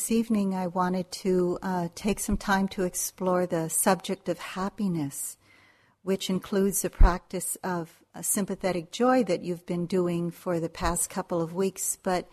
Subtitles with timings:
[0.00, 5.36] This evening, I wanted to uh, take some time to explore the subject of happiness,
[6.02, 11.42] which includes the practice of sympathetic joy that you've been doing for the past couple
[11.42, 12.26] of weeks, but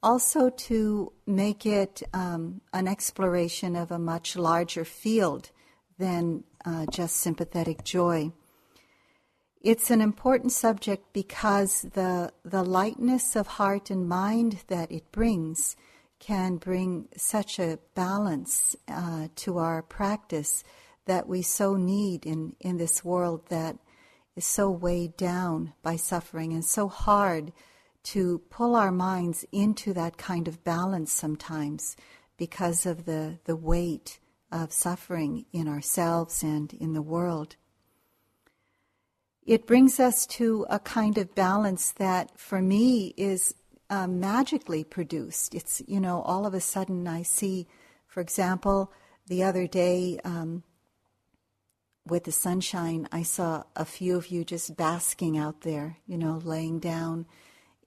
[0.00, 5.50] also to make it um, an exploration of a much larger field
[5.98, 8.30] than uh, just sympathetic joy.
[9.60, 15.74] It's an important subject because the, the lightness of heart and mind that it brings
[16.18, 20.64] can bring such a balance uh, to our practice
[21.06, 23.76] that we so need in, in this world that
[24.36, 27.52] is so weighed down by suffering and so hard
[28.02, 31.96] to pull our minds into that kind of balance sometimes
[32.36, 37.56] because of the, the weight of suffering in ourselves and in the world.
[39.44, 43.54] It brings us to a kind of balance that for me is
[43.90, 45.54] uh, magically produced.
[45.54, 47.66] It's, you know, all of a sudden I see,
[48.06, 48.92] for example,
[49.26, 50.62] the other day um,
[52.06, 56.40] with the sunshine, I saw a few of you just basking out there, you know,
[56.42, 57.26] laying down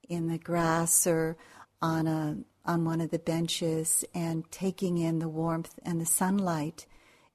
[0.08, 1.38] in the grass or
[1.82, 6.86] on a on one of the benches and taking in the warmth and the sunlight.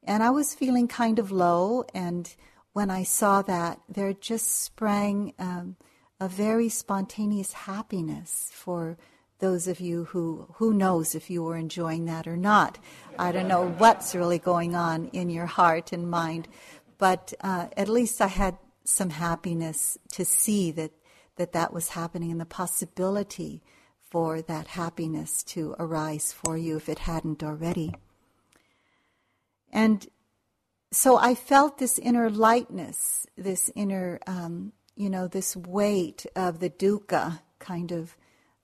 [0.04, 2.32] And I was feeling kind of low, and
[2.72, 5.76] when I saw that, there just sprang um,
[6.20, 8.96] a very spontaneous happiness for
[9.38, 12.78] those of you who who knows if you were enjoying that or not.
[13.18, 16.48] I don't know what's really going on in your heart and mind,
[16.96, 20.92] but uh, at least I had some happiness to see that
[21.36, 23.62] that that was happening and the possibility
[24.08, 27.94] for that happiness to arise for you if it hadn't already.
[29.70, 30.06] And
[30.90, 36.70] so I felt this inner lightness, this inner um, you know, this weight of the
[36.70, 38.16] dukkha kind of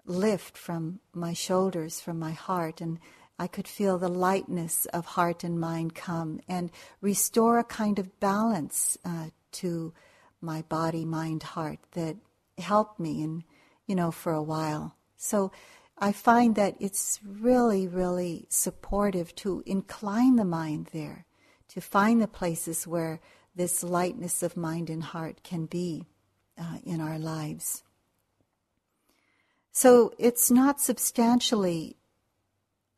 [0.06, 2.98] lift from my shoulders, from my heart, and
[3.38, 8.18] I could feel the lightness of heart and mind come and restore a kind of
[8.18, 9.92] balance uh, to
[10.40, 12.16] my body, mind, heart that
[12.58, 13.44] helped me, and
[13.86, 14.96] you know, for a while.
[15.16, 15.52] So
[15.98, 21.26] I find that it's really, really supportive to incline the mind there,
[21.68, 23.20] to find the places where
[23.54, 26.06] this lightness of mind and heart can be
[26.62, 27.82] uh, in our lives.
[29.72, 31.96] So it's not substantially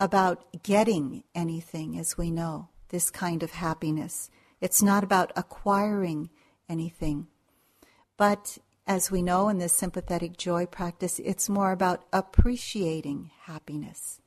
[0.01, 4.29] about getting anything, as we know, this kind of happiness.
[4.61, 6.31] It's not about acquiring
[6.69, 7.29] anything.
[8.17, 14.21] But as we know in this sympathetic joy practice, it's more about appreciating happiness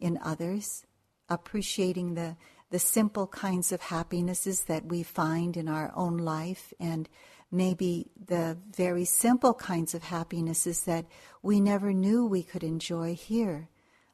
[0.00, 0.84] in others,
[1.28, 2.36] appreciating the,
[2.70, 7.08] the simple kinds of happinesses that we find in our own life and
[7.54, 11.06] maybe the very simple kinds of happinesses that
[11.42, 13.68] we never knew we could enjoy here,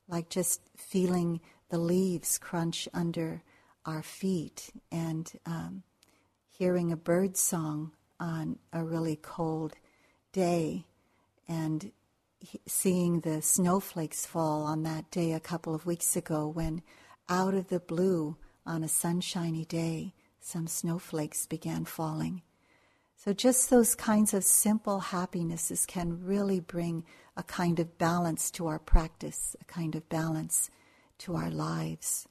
[0.08, 1.40] like just feeling
[1.70, 3.42] the leaves crunch under
[3.86, 5.82] our feet and um,
[6.48, 9.74] hearing a bird song on a really cold
[10.32, 10.84] day
[11.48, 11.90] and
[12.66, 16.82] seeing the snowflakes fall on that day a couple of weeks ago when
[17.28, 18.36] out of the blue
[18.66, 22.42] on a sunshiny day some snowflakes began falling
[23.22, 27.04] so, just those kinds of simple happinesses can really bring
[27.36, 30.70] a kind of balance to our practice, a kind of balance
[31.18, 32.26] to our lives.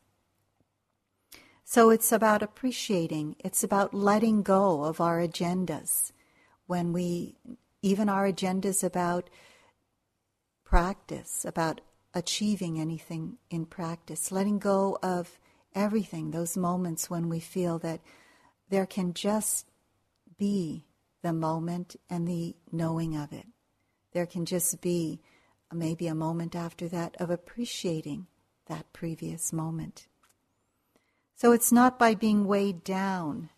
[1.64, 6.12] So, it's about appreciating, it's about letting go of our agendas.
[6.66, 7.36] When we,
[7.84, 9.30] even our agendas about
[10.66, 11.82] practice, about
[12.16, 15.38] achieving anything in practice, letting go of
[15.76, 18.02] everything, those moments when we feel that
[18.72, 19.69] there can just
[20.40, 20.86] be
[21.22, 23.46] the moment and the knowing of it.
[24.14, 25.22] There can just be
[25.72, 28.26] maybe a moment after that of appreciating
[28.68, 30.08] that previous moment.
[31.36, 33.50] So it's not by being weighed down,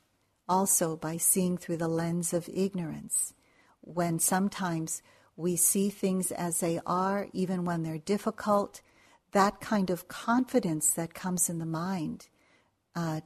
[0.47, 3.33] also by seeing through the lens of ignorance,
[3.81, 5.01] when sometimes
[5.35, 8.81] we see things as they are, even when they're difficult,
[9.31, 12.27] that kind of confidence that comes in the mind
[12.95, 13.21] uh,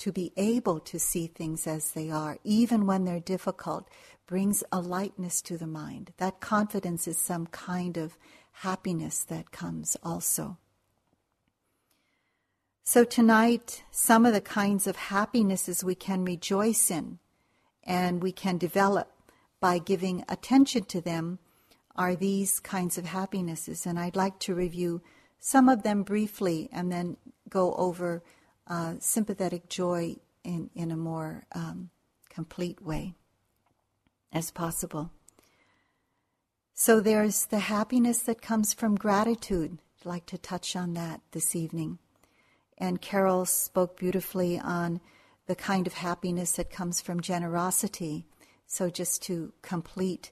[0.00, 3.86] to be able to see things as they are, even when they're difficult,
[4.26, 6.12] brings a lightness to the mind.
[6.16, 8.16] That confidence is some kind of
[8.52, 10.56] happiness that comes also.
[12.82, 17.18] So, tonight, some of the kinds of happinesses we can rejoice in
[17.84, 19.12] and we can develop
[19.60, 21.38] by giving attention to them
[21.94, 23.84] are these kinds of happinesses.
[23.84, 25.02] And I'd like to review
[25.38, 27.18] some of them briefly and then
[27.50, 28.22] go over
[28.70, 31.90] uh, sympathetic joy in, in a more um,
[32.30, 33.14] complete way
[34.32, 35.10] as possible.
[36.72, 41.54] So there's the happiness that comes from gratitude I'd like to touch on that this
[41.54, 41.98] evening.
[42.78, 45.00] And Carol spoke beautifully on
[45.46, 48.24] the kind of happiness that comes from generosity.
[48.66, 50.30] So, just to complete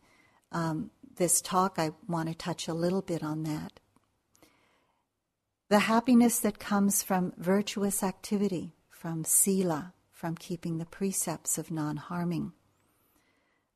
[0.52, 3.80] um, this talk, I want to touch a little bit on that.
[5.68, 11.96] The happiness that comes from virtuous activity, from sila, from keeping the precepts of non
[11.96, 12.52] harming.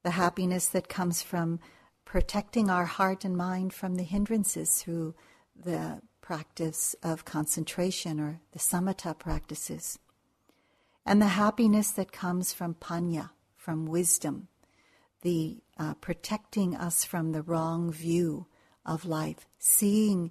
[0.03, 1.61] The happiness that comes from
[2.05, 5.15] protecting our heart and mind from the hindrances through
[5.55, 9.99] the practice of concentration or the samatha practices
[11.05, 14.49] and the happiness that comes from panna, from wisdom,
[15.23, 18.47] the uh, protecting us from the wrong view
[18.87, 20.31] of life, seeing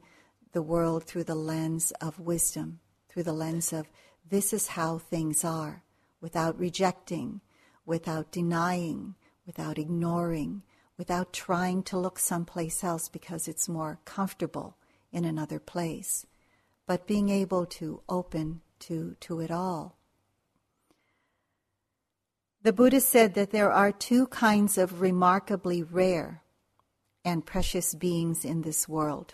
[0.52, 3.88] the world through the lens of wisdom, through the lens of
[4.30, 5.84] this is how things are,
[6.20, 7.42] without rejecting,
[7.86, 9.16] without denying,
[9.46, 10.64] without ignoring,
[10.98, 14.78] without trying to look someplace else because it's more comfortable
[15.12, 16.26] in another place,
[16.86, 19.98] but being able to open to, to it all.
[22.64, 26.44] The Buddha said that there are two kinds of remarkably rare
[27.26, 29.34] and precious beings in this world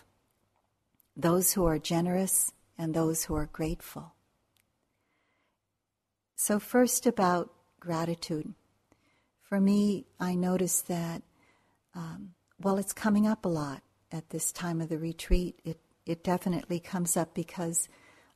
[1.18, 4.14] those who are generous and those who are grateful.
[6.36, 8.54] So, first about gratitude.
[9.42, 11.22] For me, I notice that,
[11.94, 12.34] um,
[12.64, 13.82] it's coming up a lot
[14.12, 15.58] at this time of the retreat.
[15.64, 17.88] It, it definitely comes up because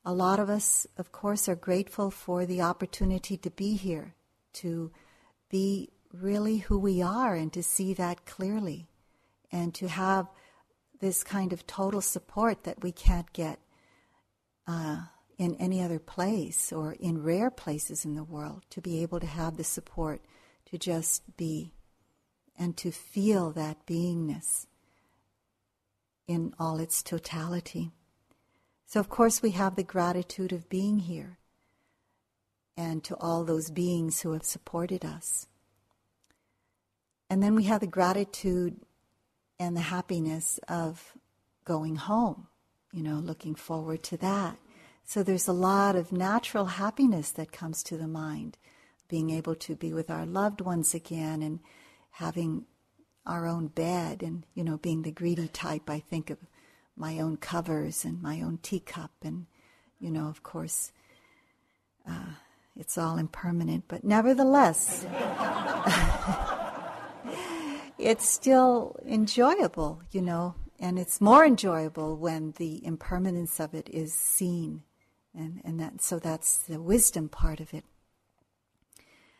[0.04, 4.14] a lot of us, of course, are grateful for the opportunity to be here
[4.54, 4.90] to
[5.48, 8.88] be really who we are and to see that clearly
[9.50, 10.26] and to have
[11.02, 13.58] this kind of total support that we can't get
[14.68, 14.98] uh,
[15.36, 19.26] in any other place or in rare places in the world, to be able to
[19.26, 20.22] have the support
[20.64, 21.74] to just be
[22.56, 24.66] and to feel that beingness
[26.28, 27.90] in all its totality.
[28.86, 31.38] So, of course, we have the gratitude of being here
[32.76, 35.48] and to all those beings who have supported us.
[37.28, 38.76] And then we have the gratitude
[39.62, 41.12] and the happiness of
[41.64, 42.48] going home,
[42.92, 44.58] you know, looking forward to that.
[45.04, 48.58] So there's a lot of natural happiness that comes to the mind,
[49.08, 51.60] being able to be with our loved ones again and
[52.10, 52.64] having
[53.24, 56.38] our own bed and, you know, being the greedy type, I think of
[56.96, 59.46] my own covers and my own teacup and,
[60.00, 60.90] you know, of course,
[62.08, 62.34] uh,
[62.76, 65.04] it's all impermanent, but nevertheless,
[68.02, 74.12] it's still enjoyable, you know, and it's more enjoyable when the impermanence of it is
[74.12, 74.82] seen.
[75.34, 77.84] And, and that, so that's the wisdom part of it.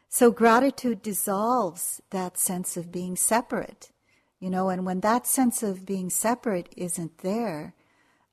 [0.09, 3.91] So gratitude dissolves that sense of being separate,
[4.39, 7.75] you know, and when that sense of being separate isn't there,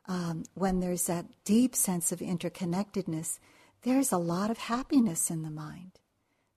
[0.07, 3.39] um, when there's that deep sense of interconnectedness,
[3.83, 5.93] there's a lot of happiness in the mind.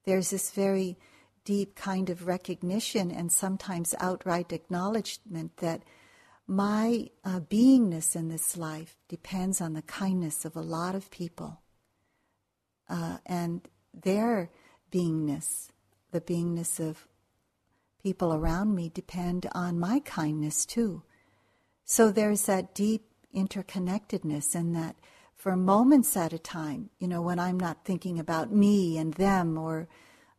[0.04, 0.98] There's this very
[1.44, 5.82] deep kind of recognition and sometimes outright acknowledgement that
[6.46, 11.60] my uh, beingness in this life depends on the kindness of a lot of people.
[12.88, 14.50] Uh, and their
[14.90, 15.68] beingness,
[16.10, 17.06] the beingness of
[18.02, 21.02] people around me, depend on my kindness too.
[21.84, 23.04] So there's that deep
[23.34, 24.96] interconnectedness and that
[25.36, 29.58] for moments at a time, you know, when I'm not thinking about me and them
[29.58, 29.88] or,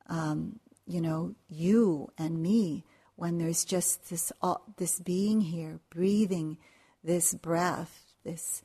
[0.07, 2.83] um, you know, you and me,
[3.15, 6.57] when there's just this, uh, this being here, breathing
[7.03, 8.61] this breath, this,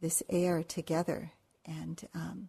[0.00, 1.32] this air together.
[1.64, 2.48] And um,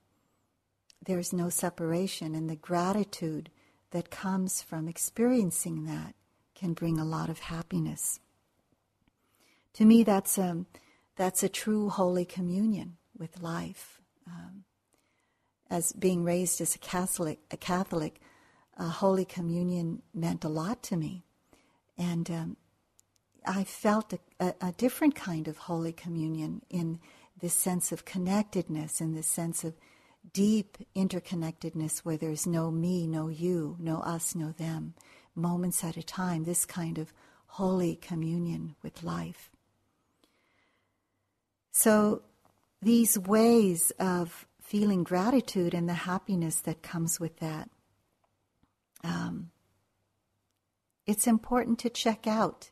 [1.06, 2.36] there's no separation.
[2.36, 3.50] And the gratitude
[3.92, 6.14] that comes from experiencing that
[6.56, 8.20] can bring a lot of happiness.
[9.74, 10.66] To me, that's a,
[11.16, 14.00] that's a true Holy Communion with life.
[14.28, 14.66] Um,
[15.70, 18.20] as being raised as a Catholic, a Catholic,
[18.80, 21.26] uh, Holy Communion meant a lot to me,
[21.98, 22.58] and um,
[23.46, 27.00] I felt a, a, a, different kind of Holy Communion in
[27.40, 29.76] this sense of connectedness, in this sense of
[30.34, 34.94] deep interconnectedness, where there's no me, no you, no us, no them,
[35.36, 36.46] moments at a time.
[36.46, 37.14] This kind of
[37.48, 39.50] Holy Communion with life.
[41.72, 42.22] So
[42.82, 47.70] these ways of feeling gratitude and the happiness that comes with that.
[49.04, 49.52] Um,
[51.06, 52.72] it's important to check out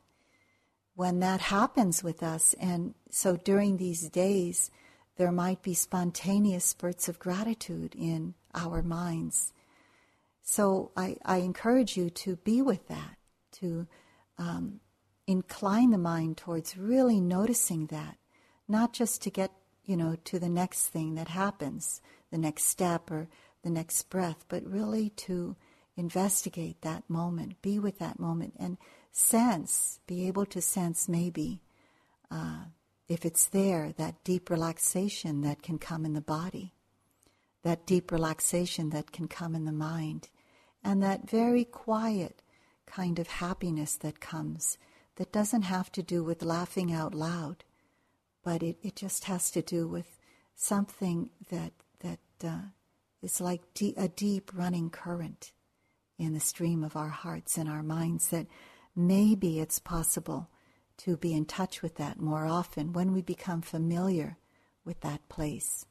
[0.96, 2.54] when that happens with us.
[2.60, 4.72] And so during these days,
[5.18, 9.54] there might be spontaneous spurts of gratitude in our minds.
[10.44, 13.18] So I, I encourage you to be with that,
[13.54, 13.88] to
[14.38, 14.80] um,
[15.26, 18.18] incline the mind towards really noticing that
[18.68, 19.52] not just to get,
[19.86, 23.28] you know, to the next thing that happens, the next step or
[23.64, 25.56] the next breath, but really to
[25.98, 28.78] investigate that moment, be with that moment, and
[29.12, 31.62] sense, be able to sense maybe,
[32.30, 32.66] uh,
[33.10, 36.74] if it's there, that deep relaxation that can come in the body,
[37.64, 40.30] that deep relaxation that can come in the mind,
[40.84, 42.44] and that very quiet
[42.86, 44.78] kind of happiness that comes
[45.16, 47.64] that doesn't have to do with laughing out loud,
[48.44, 50.20] but it, it just has to do with
[50.56, 52.62] something that, that uh,
[53.24, 55.52] is like de- a deep running current
[56.18, 58.48] in the stream of our hearts and our minds that
[58.96, 60.50] maybe it's possible
[60.98, 64.38] to be in touch with that more often when we become familiar
[64.84, 65.86] with that place.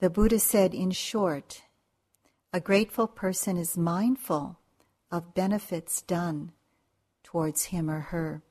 [0.00, 1.62] The Buddha said, in short,
[2.52, 4.58] a grateful person is mindful
[5.10, 6.52] of benefits done
[7.22, 8.42] towards him or her.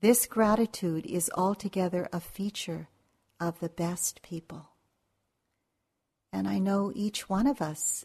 [0.00, 2.88] This gratitude is altogether a feature
[3.40, 4.73] of the best people.
[6.34, 8.04] And I know each one of us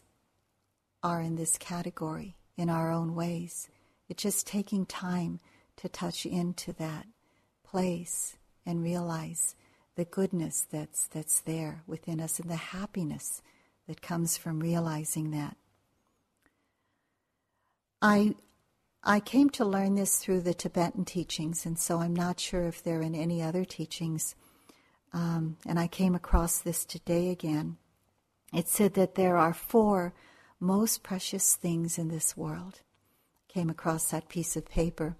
[1.02, 3.68] are in this category in our own ways.
[4.08, 5.40] It's just taking time
[5.78, 7.06] to touch into that
[7.64, 9.56] place and realize
[9.96, 13.42] the goodness that's, that's there within us and the happiness
[13.88, 15.56] that comes from realizing that.
[18.00, 18.36] I,
[19.02, 22.80] I came to learn this through the Tibetan teachings, and so I'm not sure if
[22.80, 24.36] they're in any other teachings.
[25.12, 27.76] Um, and I came across this today again.
[28.52, 30.12] It said that there are four
[30.58, 32.80] most precious things in this world.
[33.48, 35.16] Came across that piece of paper.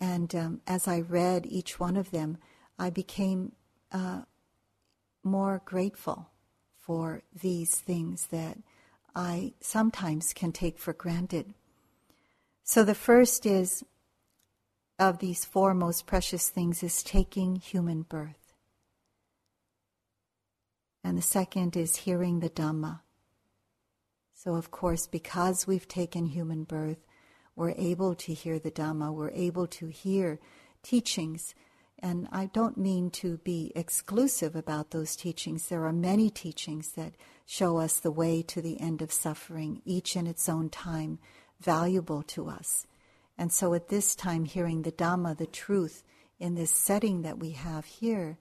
[0.00, 2.38] And um, as I read each one of them,
[2.78, 3.52] I became
[3.90, 4.22] uh,
[5.24, 6.30] more grateful
[6.76, 8.58] for these things that
[9.14, 11.54] I sometimes can take for granted.
[12.62, 13.84] So the first is
[14.98, 18.47] of these four most precious things is taking human birth.
[21.08, 23.00] And the second is hearing the Dhamma.
[24.34, 27.06] So, of course, because we've taken human birth,
[27.56, 30.38] we're able to hear the Dhamma, we're able to hear
[30.82, 31.54] teachings.
[31.98, 35.68] And I don't mean to be exclusive about those teachings.
[35.68, 37.14] There are many teachings that
[37.46, 41.20] show us the way to the end of suffering, each in its own time,
[41.58, 42.86] valuable to us.
[43.38, 46.04] And so at this time, hearing the Dhamma, the truth,
[46.38, 48.36] in this setting that we have here,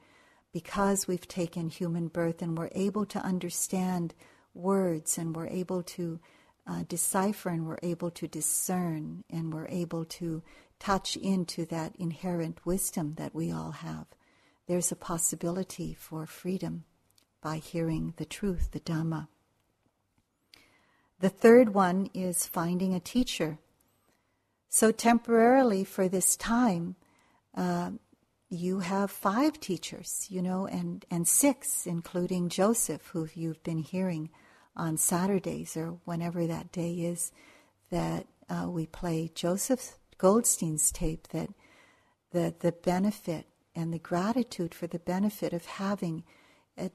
[0.58, 4.16] because we've taken human birth and we're able to understand
[4.56, 6.20] words and we're able to
[6.66, 10.42] uh, decipher and we're able to discern and we're able to
[10.80, 14.08] touch into that inherent wisdom that we all have,
[14.66, 16.86] there's a possibility for freedom
[17.40, 19.28] by hearing the truth, the Dhamma.
[21.20, 23.60] The third one is finding a teacher.
[24.70, 26.96] So, temporarily for this time,
[27.56, 27.92] uh,
[28.50, 34.30] you have five teachers, you know, and, and six, including Joseph, who you've been hearing
[34.76, 37.32] on Saturdays or whenever that day is
[37.90, 41.50] that uh, we play Joseph Goldstein's tape, that
[42.32, 46.24] the, the benefit and the gratitude for the benefit of having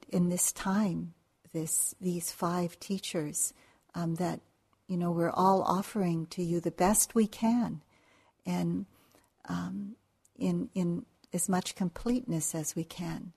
[0.09, 1.13] in this time
[1.53, 3.53] this these five teachers
[3.95, 4.41] um, that
[4.87, 7.81] you know we're all offering to you the best we can.
[8.45, 8.85] And
[9.47, 9.95] um,
[10.37, 13.33] in in as much completeness as we can,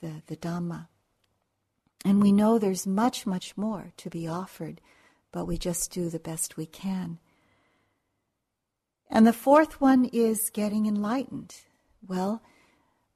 [0.00, 0.88] the, the Dhamma.
[2.04, 4.80] And we know there's much, much more to be offered,
[5.30, 7.18] but we just do the best we can.
[9.08, 11.54] And the fourth one is getting enlightened.
[12.06, 12.42] Well,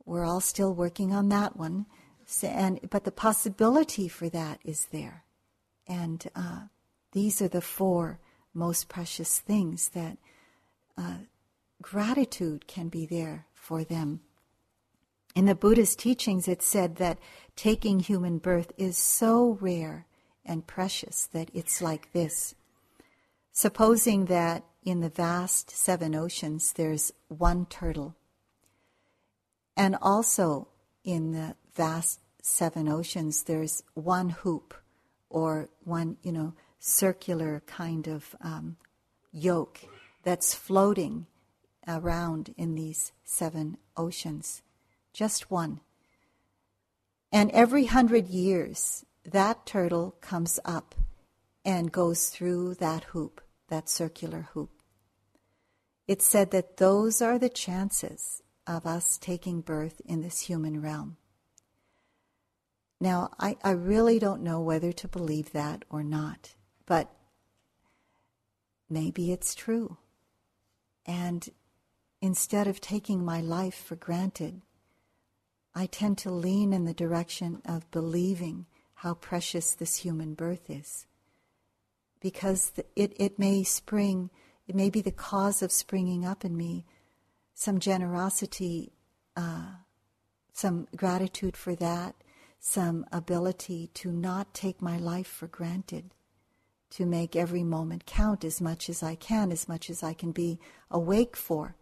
[0.04, 1.86] we're all still working on that one,
[2.26, 5.24] so, and but the possibility for that is there,
[5.88, 6.62] and uh,
[7.12, 8.20] these are the four
[8.54, 10.16] most precious things that
[10.96, 11.18] uh,
[11.82, 14.20] gratitude can be there for them.
[15.34, 17.18] In the Buddha's teachings, it said that
[17.56, 20.06] taking human birth is so rare
[20.44, 22.54] and precious that it's like this.
[23.52, 28.14] Supposing that in the vast seven oceans there's one turtle,
[29.76, 30.68] and also
[31.02, 34.74] in the vast seven oceans there's one hoop
[35.28, 38.76] or one, you know, circular kind of um,
[39.32, 39.80] yoke
[40.22, 41.26] that's floating
[41.88, 44.62] around in these seven oceans.
[45.12, 45.80] Just one.
[47.30, 50.94] And every hundred years, that turtle comes up
[51.64, 54.70] and goes through that hoop, that circular hoop.
[56.06, 61.16] It's said that those are the chances of us taking birth in this human realm.
[63.00, 66.54] Now, I, I really don't know whether to believe that or not,
[66.86, 67.10] but
[68.88, 69.98] maybe it's true.
[71.04, 71.48] And
[72.26, 74.60] instead of taking my life for granted,
[75.74, 81.06] I tend to lean in the direction of believing how precious this human birth is.
[82.20, 84.30] Because it, it may spring,
[84.66, 86.84] it may be the cause of springing up in me
[87.54, 88.92] some generosity,
[89.36, 89.74] uh,
[90.52, 92.16] some gratitude for that,
[92.58, 96.12] some ability to not take my life for granted,
[96.90, 100.32] to make every moment count as much as I can, as much as I can
[100.32, 100.58] be
[100.90, 101.76] awake for,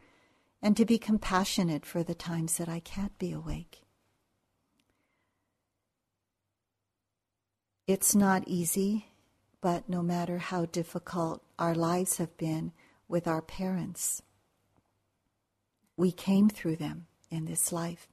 [0.65, 3.83] and to be compassionate for the times that I can't be awake.
[7.87, 9.09] It's not easy,
[9.61, 12.73] but no matter how difficult our lives have been
[13.09, 14.23] with our parents,
[15.99, 18.09] we came through them in this life.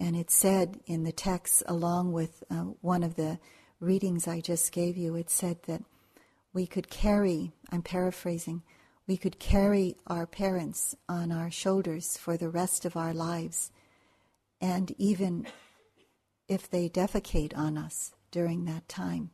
[0.00, 3.38] And it said in the text, along with uh, one of the
[3.78, 5.84] readings I just gave you, it said that
[6.52, 8.64] we could carry, I'm paraphrasing,
[9.06, 13.70] we could carry our parents on our shoulders for the rest of our lives.
[14.60, 15.46] And even
[16.48, 19.30] if they defecate on us during that time,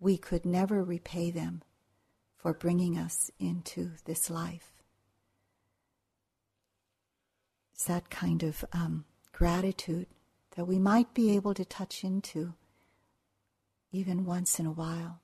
[0.00, 1.62] we could never repay them
[2.36, 4.72] for bringing us into this life.
[7.72, 10.06] It's that kind of um, gratitude
[10.56, 12.54] that we might be able to touch into
[13.92, 15.21] even once in a while.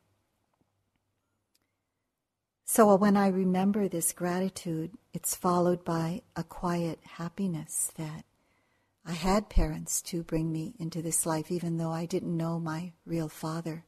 [2.70, 8.26] So when I remember this gratitude, it's followed by a quiet happiness that
[9.06, 12.92] I had parents to bring me into this life, even though I didn't know my
[13.06, 13.86] real father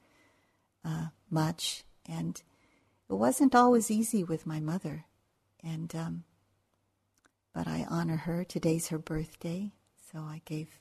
[0.83, 1.85] uh, much.
[2.09, 2.43] And
[3.11, 5.05] it wasn't always easy with my mother.
[5.63, 6.25] And um,
[7.53, 8.45] but I honor her.
[8.45, 9.73] Today's her birthday,
[10.11, 10.79] so I gave,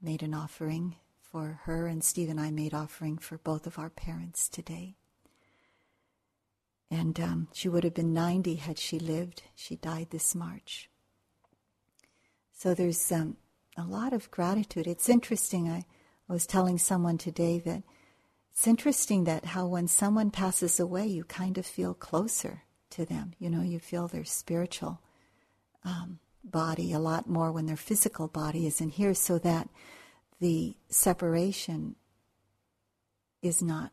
[0.00, 3.90] made an offering for her, and Steve and I made offering for both of our
[3.90, 4.96] parents today.
[6.90, 9.42] And um, she would have been 90 had she lived.
[9.54, 10.88] She died this March.
[12.52, 13.36] So there's um,
[13.76, 14.86] a lot of gratitude.
[14.86, 15.68] It's interesting.
[15.68, 15.84] I,
[16.28, 17.82] I was telling someone today that
[18.52, 23.32] it's interesting that how when someone passes away, you kind of feel closer to them.
[23.38, 25.00] You know, you feel their spiritual
[25.84, 29.68] um, body a lot more when their physical body isn't here, so that
[30.40, 31.96] the separation
[33.42, 33.92] is not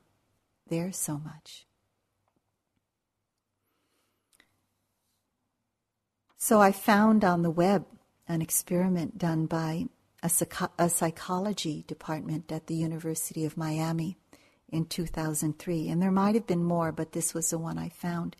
[0.69, 1.65] there so much.
[6.43, 7.85] So I found on the web
[8.27, 9.85] an experiment done by
[10.23, 14.17] a, psych- a, psychology department at the University of Miami
[14.67, 15.87] in 2003.
[15.87, 18.35] And there might have been more, but this was the one I found.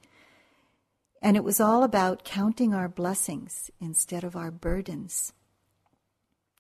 [1.22, 5.34] And it was all about counting our blessings instead of our burdens.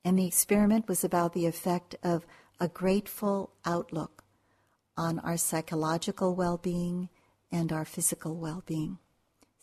[0.06, 2.23] And the experiment was about the effect of
[2.60, 4.23] a grateful outlook
[4.95, 7.10] on our psychological well being
[7.51, 8.99] and our physical well being.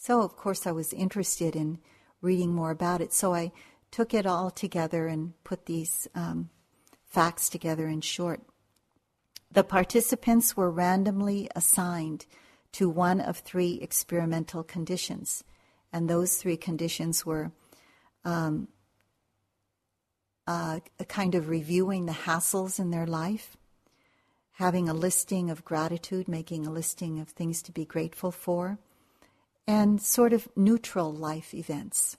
[0.01, 1.81] So, of course, I was interested in
[2.23, 3.13] reading more about it.
[3.13, 3.51] So, I
[3.91, 6.51] took it all together and put these um,
[7.05, 8.41] facts together in short.
[9.51, 12.27] The participants were randomly assigned
[12.73, 15.43] to one of three experimental conditions.
[15.93, 17.51] And those three conditions were
[18.25, 18.69] um,
[20.47, 23.57] uh, a kind of reviewing the hassles in their life,
[24.53, 28.79] having a listing of gratitude, making a listing of things to be grateful for,
[29.69, 32.17] and sort of neutral life events.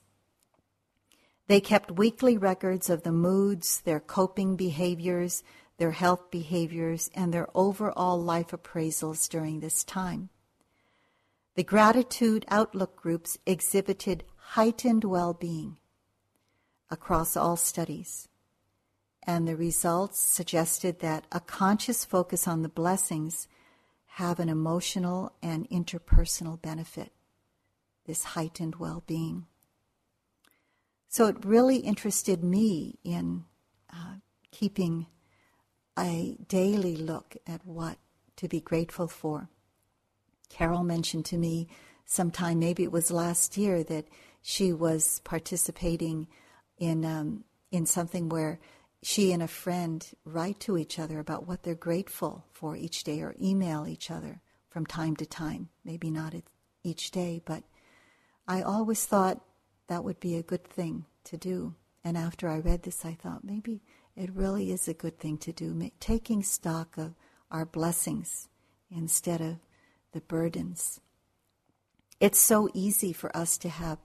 [1.48, 5.42] They kept weekly records of the moods, their coping behaviors,
[5.76, 10.28] their health behaviors, and their overall life appraisals during this time.
[11.56, 15.76] The gratitude outlook groups exhibited heightened well being
[16.88, 18.28] across all studies.
[19.24, 23.48] And the results suggested that a conscious focus on the blessings
[24.14, 27.12] have an emotional and interpersonal benefit,
[28.10, 29.46] this heightened well being.
[31.08, 33.44] So it really interested me in
[33.88, 34.16] uh,
[34.50, 35.06] keeping
[35.96, 37.98] a daily look at what
[38.34, 39.48] to be grateful for.
[40.48, 41.68] Carol mentioned to me
[42.04, 44.06] sometime, maybe it was last year, that
[44.42, 46.26] she was participating
[46.78, 48.58] in um, in something where
[49.04, 53.20] she and a friend write to each other about what they're grateful for each day,
[53.20, 55.68] or email each other from time to time.
[55.84, 56.34] Maybe not
[56.82, 57.62] each day, but
[58.50, 59.40] I always thought
[59.86, 61.76] that would be a good thing to do.
[62.02, 63.80] And after I read this, I thought maybe
[64.16, 67.14] it really is a good thing to do, taking stock of
[67.52, 68.48] our blessings
[68.90, 69.58] instead of
[70.10, 71.00] the burdens.
[72.18, 73.98] It's so easy for us to have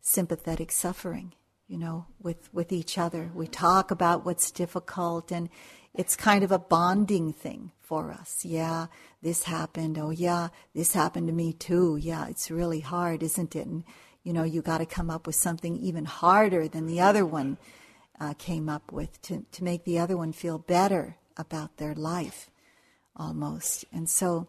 [0.00, 1.34] sympathetic suffering,
[1.68, 3.30] you know, with, with each other.
[3.34, 5.50] We talk about what's difficult and
[5.94, 8.44] it's kind of a bonding thing for us.
[8.44, 8.86] Yeah,
[9.20, 9.98] this happened.
[9.98, 11.96] Oh, yeah, this happened to me too.
[12.00, 13.66] Yeah, it's really hard, isn't it?
[13.66, 13.84] And,
[14.22, 17.58] you know, you got to come up with something even harder than the other one
[18.18, 22.48] uh, came up with to, to make the other one feel better about their life
[23.16, 23.84] almost.
[23.92, 24.48] And so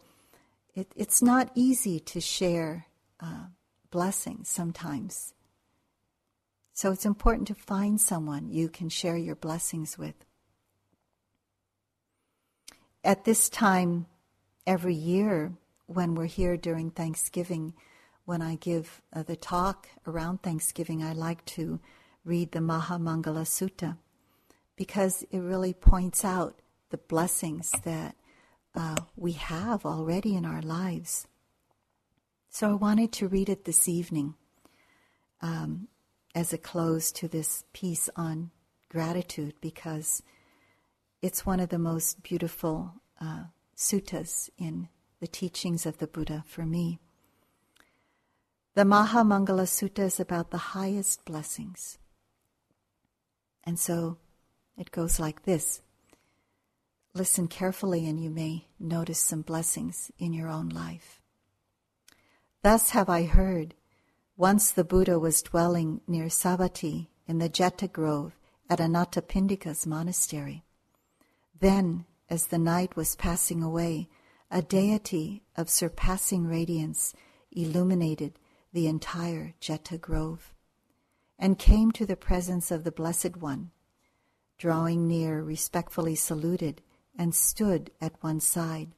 [0.76, 2.86] it, it's not easy to share
[3.20, 3.48] uh,
[3.92, 5.34] blessings sometimes.
[6.74, 10.16] So it's important to find someone you can share your blessings with.
[13.04, 14.06] At this time,
[14.66, 15.52] every year,
[15.88, 17.74] when we're here during Thanksgiving,
[18.24, 21.82] when I give uh, the talk around Thanksgiving, I like to
[22.24, 23.98] read the Mahamangala Sutta
[24.78, 26.60] because it really points out
[26.92, 28.16] the blessings that
[28.74, 31.28] uh, we have already in our lives.
[32.50, 34.36] So I wanted to read it this evening
[35.42, 35.90] um,
[36.34, 38.52] as a close to this piece on
[38.88, 40.24] gratitude because
[41.24, 43.46] it's one of the most beautiful uh,
[43.78, 44.90] suttas in
[45.22, 47.00] the teachings of the Buddha for me.
[48.76, 51.98] The Mahamangala Sutta is about the highest blessings.
[53.64, 54.18] And so
[54.78, 55.82] it goes like this.
[57.14, 61.22] Listen carefully, and you may notice some blessings in your own life.
[62.64, 63.76] Thus have I heard.
[64.36, 68.38] Once the Buddha was dwelling near Savatthi in the Jeta Grove
[68.70, 70.66] at Anathapindika's monastery.
[71.64, 74.10] Then, as the night was passing away,
[74.52, 77.14] a deity of surpassing radiance
[77.54, 78.38] illuminated
[78.74, 80.54] the entire Jeta Grove
[81.40, 83.72] and came to the presence of the Blessed One.
[84.58, 86.82] Drawing near, respectfully saluted
[87.18, 88.90] and stood at one side.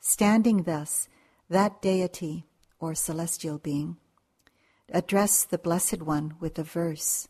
[0.00, 1.10] Standing thus,
[1.50, 2.46] that deity,
[2.80, 3.98] or celestial being,
[4.88, 7.28] addressed the Blessed One with a verse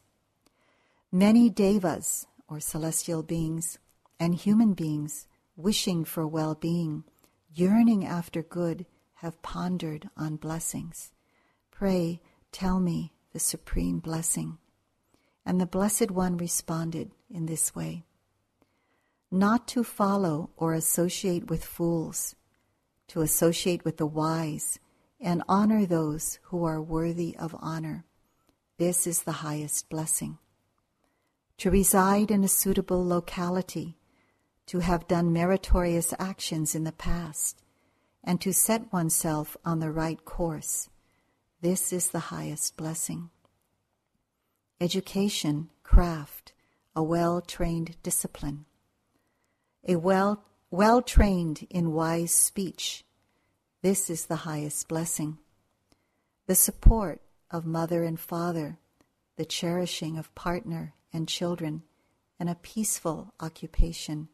[1.10, 3.80] Many devas, or celestial beings,
[4.20, 5.26] and human beings,
[5.56, 7.04] wishing for well being,
[7.52, 11.12] yearning after good, have pondered on blessings.
[11.70, 12.20] Pray,
[12.52, 14.58] tell me the supreme blessing.
[15.44, 18.04] And the Blessed One responded in this way
[19.30, 22.34] not to follow or associate with fools,
[23.08, 24.78] to associate with the wise,
[25.20, 28.04] and honor those who are worthy of honor.
[28.78, 30.38] This is the highest blessing.
[31.58, 33.97] To reside in a suitable locality,
[34.68, 37.62] to have done meritorious actions in the past,
[38.24, 40.88] and to set oneself on the right course.
[41.60, 43.30] This is the highest blessing.
[44.80, 46.52] Education, craft,
[46.94, 48.64] a well trained discipline
[49.88, 53.04] a well well trained in wise speech.
[53.82, 55.38] This is the highest blessing.
[56.46, 58.78] The support of mother and father,
[59.36, 61.84] the cherishing of partner and children,
[62.38, 64.28] and a peaceful occupation.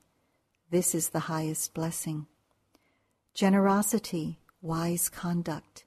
[0.75, 2.27] This is the highest blessing.
[3.33, 5.85] Generosity, wise conduct,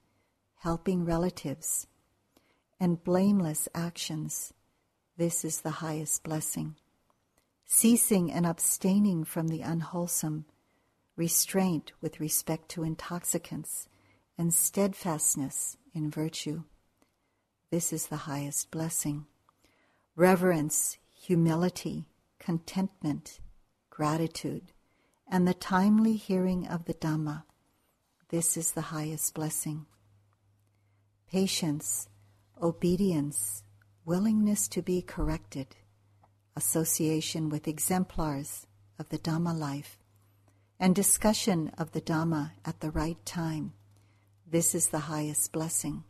[0.60, 1.86] helping relatives,
[2.80, 4.54] and blameless actions.
[5.18, 6.76] This is the highest blessing
[7.66, 10.46] ceasing and abstaining from the unwholesome,
[11.16, 13.88] restraint with respect to intoxicants,
[14.38, 16.62] and steadfastness in virtue.
[17.70, 19.26] This is the highest blessing.
[20.16, 22.06] Reverence, humility,
[22.38, 23.40] contentment,
[23.90, 24.72] gratitude,
[25.30, 27.44] and the timely hearing of the Dhamma.
[28.28, 29.86] This is the highest blessing.
[31.30, 32.08] Patience,
[32.62, 33.62] obedience,
[34.04, 35.76] willingness to be corrected
[36.58, 38.66] association with exemplars
[38.98, 39.96] of the Dhamma life,
[40.80, 43.72] and discussion of the Dhamma at the right time.
[44.44, 46.02] This is the highest blessing.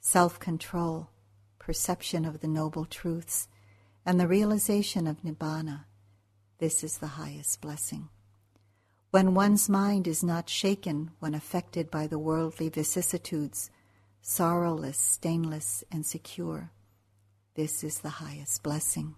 [0.00, 1.08] Self control,
[1.58, 3.48] perception of the noble truths,
[4.04, 5.86] and the realization of Nibbana.
[6.58, 8.10] This is the highest blessing.
[9.10, 13.70] When one's mind is not shaken when affected by the worldly vicissitudes,
[14.20, 16.72] sorrowless, stainless, and secure,
[17.54, 19.14] this is the highest blessing.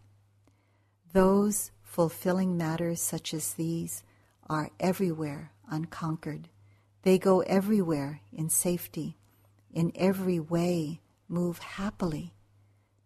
[1.12, 4.04] Those fulfilling matters such as these
[4.48, 6.48] are everywhere unconquered.
[7.02, 9.16] They go everywhere in safety,
[9.72, 12.34] in every way move happily.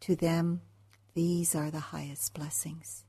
[0.01, 0.63] To them,
[1.15, 3.05] these are the highest blessings.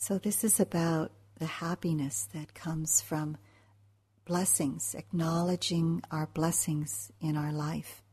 [0.00, 3.36] So, this is about the happiness that comes from
[4.24, 8.04] blessings, acknowledging our blessings in our life.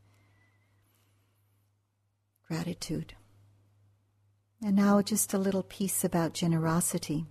[2.48, 3.14] Gratitude.
[4.60, 7.24] And now, just a little piece about generosity.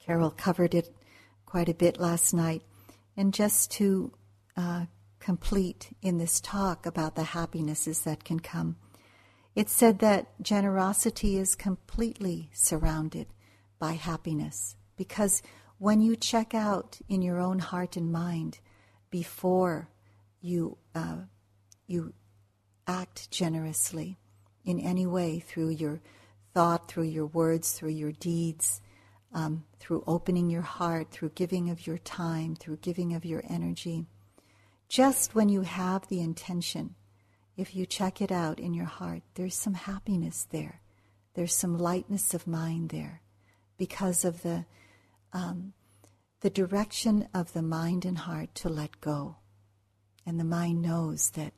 [0.00, 0.94] Carol covered it
[1.46, 2.62] quite a bit last night.
[3.16, 4.12] And just to
[4.54, 4.84] uh,
[5.18, 8.76] complete in this talk about the happinesses that can come,
[9.54, 13.28] it said that generosity is completely surrounded
[13.78, 15.42] by happiness because
[15.78, 18.58] when you check out in your own heart and mind
[19.10, 19.88] before
[20.40, 21.18] you uh,
[21.86, 22.12] you
[22.86, 24.18] act generously
[24.64, 26.00] in any way through your
[26.52, 28.80] thought, through your words, through your deeds,
[29.32, 34.06] um, through opening your heart, through giving of your time, through giving of your energy.
[34.88, 36.94] Just when you have the intention,
[37.56, 40.80] if you check it out in your heart, there's some happiness there.
[41.34, 43.22] There's some lightness of mind there
[43.76, 44.64] because of the,
[45.32, 45.72] um,
[46.40, 49.36] the direction of the mind and heart to let go.
[50.26, 51.52] And the mind knows that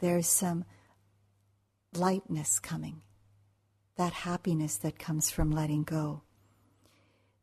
[0.00, 0.64] there's some
[1.94, 3.02] lightness coming,
[3.96, 6.22] that happiness that comes from letting go.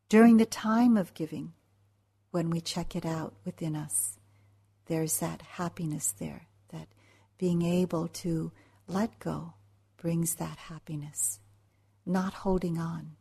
[0.08, 1.52] During the time of giving,
[2.30, 4.18] when we check it out within us,
[4.86, 6.47] there's that happiness there,
[7.38, 8.52] being able to
[8.86, 9.54] let go
[9.96, 11.40] brings that happiness,
[12.04, 13.12] not holding on.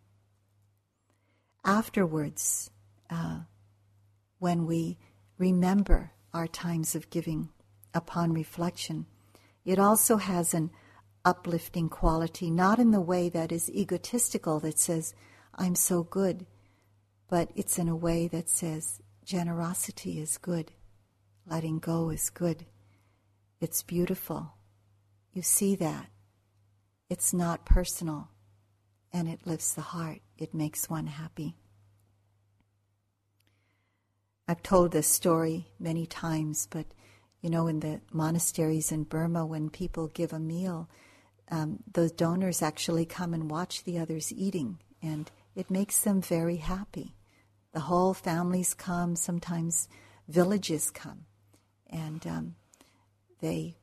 [1.63, 2.69] Afterwards,
[3.09, 3.41] uh,
[4.39, 4.97] when we
[5.37, 7.49] remember our times of giving
[7.93, 9.05] upon reflection,
[9.65, 10.71] it also has an
[11.25, 15.13] uplifting quality, not in the way that is egotistical that says,
[15.55, 16.45] I'm so good,
[17.27, 20.71] but it's in a way that says, generosity is good,
[21.45, 22.65] letting go is good,
[23.59, 24.53] it's beautiful.
[25.33, 26.07] You see that.
[27.09, 28.29] It's not personal,
[29.13, 31.55] and it lifts the heart, it makes one happy.
[34.47, 36.85] I've told this story many times, but
[37.41, 40.89] you know, in the monasteries in Burma, when people give a meal,
[41.49, 46.57] um, the donors actually come and watch the others eating, and it makes them very
[46.57, 47.15] happy.
[47.73, 49.87] The whole families come, sometimes
[50.27, 51.25] villages come,
[51.89, 52.55] and um,
[53.39, 53.77] they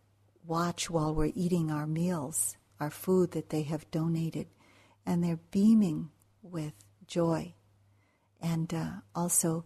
[0.46, 4.46] watch while we're eating our meals, our food that they have donated,
[5.06, 6.10] and they're beaming
[6.42, 6.74] with
[7.06, 7.54] joy.
[8.40, 9.64] And uh, also,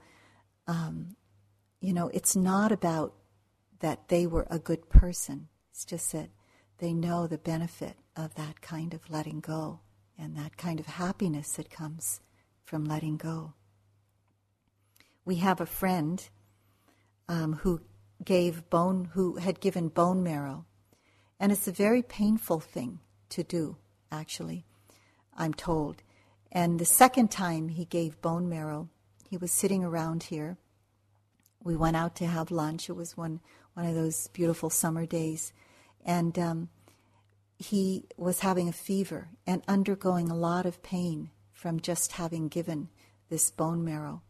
[0.67, 1.17] um,
[1.81, 3.15] you know, it's not about
[3.81, 5.49] that they were a good person.
[5.71, 6.31] It's just that
[6.79, 9.81] they know the benefit of that kind of letting go
[10.19, 12.21] and that kind of happiness that comes
[12.65, 13.55] from letting go.
[15.25, 16.29] We have a friend
[17.29, 17.81] um, who
[18.25, 20.65] gave bone, who had given bone marrow,
[21.41, 23.01] and it's a very painful thing
[23.31, 23.77] to do,
[24.11, 24.65] actually,
[25.37, 26.03] I'm told.
[26.51, 28.89] And the second time he gave bone marrow,
[29.29, 30.57] he was sitting around here.
[31.63, 32.89] We went out to have lunch.
[32.89, 33.41] It was one
[33.75, 35.53] one of those beautiful summer days,
[36.05, 36.69] and um,
[37.59, 42.89] he was having a fever and undergoing a lot of pain from just having given
[43.29, 44.23] this bone marrow.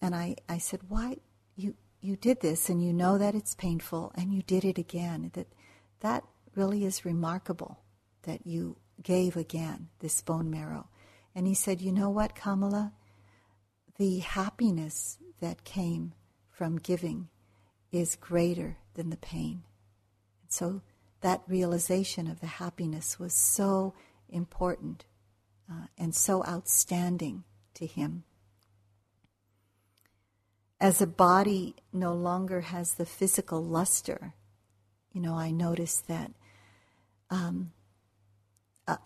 [0.00, 1.18] And I, I said, Why
[1.56, 1.74] you
[2.04, 5.30] you did this and you know that it's painful and you did it again.
[5.32, 5.46] That
[6.00, 7.78] that really is remarkable
[8.24, 10.88] that you gave again this bone marrow.
[11.34, 12.92] And he said, You know what, Kamala?
[13.96, 16.12] The happiness that came
[16.50, 17.28] from giving
[17.90, 19.62] is greater than the pain.
[20.42, 20.82] And so
[21.22, 23.94] that realization of the happiness was so
[24.28, 25.06] important
[25.70, 28.24] uh, and so outstanding to him.
[30.84, 34.34] As a body no longer has the physical luster,
[35.14, 36.30] you know, I notice that
[37.30, 37.72] um,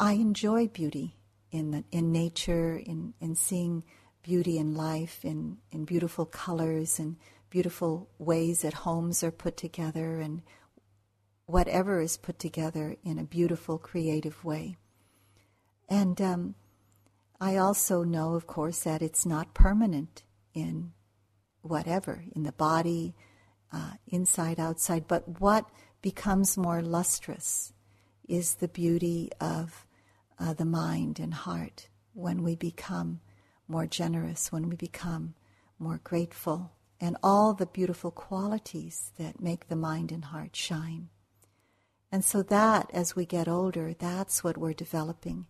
[0.01, 1.15] I enjoy beauty
[1.53, 3.85] in the, in nature, in, in seeing
[4.25, 7.15] beauty in life, in, in beautiful colors and
[7.49, 10.43] beautiful ways that homes are put together and
[11.47, 14.79] whatever is put together in a beautiful, creative way.
[15.89, 16.57] And um,
[17.41, 20.91] I also know, of course, that it's not permanent in
[21.63, 23.15] whatever, in the body,
[23.73, 25.07] uh, inside, outside.
[25.09, 25.67] But what
[26.03, 27.73] becomes more lustrous
[28.29, 29.87] is the beauty of
[30.39, 33.21] uh, the mind and heart when we become
[33.67, 35.35] more generous, when we become
[35.79, 41.09] more grateful, and all the beautiful qualities that make the mind and heart shine.
[42.11, 45.47] And so, that as we get older, that's what we're developing.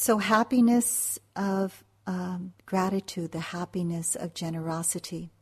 [0.00, 5.32] So, happiness of um, gratitude, the happiness of generosity.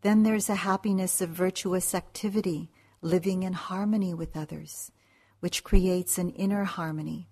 [0.00, 2.70] Then there's a happiness of virtuous activity,
[3.02, 4.90] living in harmony with others,
[5.40, 7.28] which creates an inner harmony,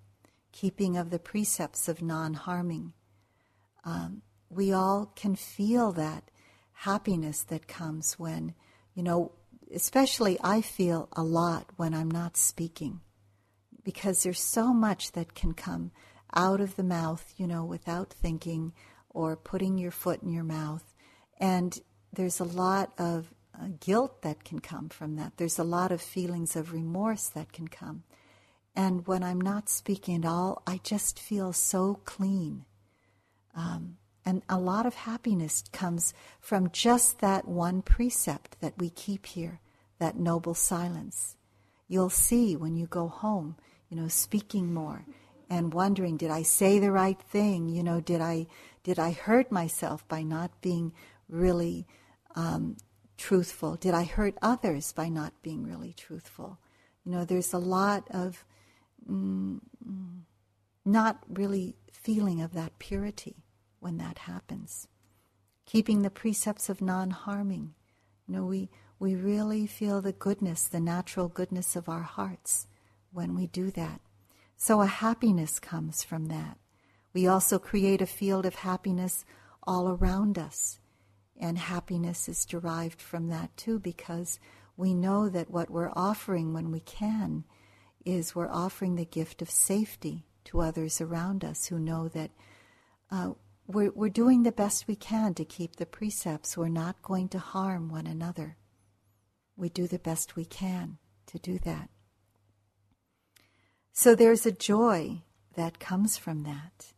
[0.51, 2.93] keeping of the precepts of non harming
[3.85, 6.31] um, we all can feel that
[6.73, 8.53] happiness that comes when,
[8.93, 9.31] you know,
[9.73, 13.01] especially I feel a lot when I'm not speaking
[13.83, 15.91] because there's so much that can come
[16.33, 18.73] out of the mouth, you know, without thinking
[19.09, 20.93] or putting your foot in your mouth.
[21.39, 21.77] And
[22.13, 25.37] there's a lot of uh, guilt that can come from that.
[25.37, 28.03] There's a lot of feelings of remorse that can come.
[28.75, 32.65] And when I'm not speaking at all, I just feel so clean
[33.55, 39.27] um, And a lot of happiness comes from just that one precept that we keep
[39.27, 39.61] here,
[39.99, 41.35] that noble silence.
[41.87, 43.55] You'll see when you go home,
[43.89, 45.05] you know, speaking more
[45.49, 47.69] and wondering, did I say the right thing?
[47.69, 48.47] You know, did I
[48.83, 50.93] did I hurt myself by not being
[51.27, 51.87] really
[52.35, 52.77] um,
[53.17, 53.75] truthful?
[53.75, 56.59] Did I hurt others by not being really truthful?
[57.03, 58.45] You know, there's a lot of
[59.09, 59.59] mm,
[60.85, 63.43] not really feeling of that purity
[63.79, 64.87] when that happens.
[65.65, 67.73] Keeping the precepts of non harming.
[68.27, 72.67] You know, we, we really feel the goodness, the natural goodness of our hearts
[73.11, 74.01] when we do that.
[74.57, 76.57] So a happiness comes from that.
[77.13, 79.25] We also create a field of happiness
[79.63, 80.79] all around us.
[81.37, 84.39] And happiness is derived from that too, because
[84.77, 87.43] we know that what we're offering when we can
[88.05, 92.31] is we're offering the gift of safety to others around us who know that
[93.11, 93.31] uh,
[93.67, 96.55] we're, we're doing the best we can to keep the precepts.
[96.55, 98.57] We're not going to harm one another.
[99.57, 101.89] We do the best we can to do that.
[103.97, 105.21] So there's a joy
[105.55, 106.91] that comes from that,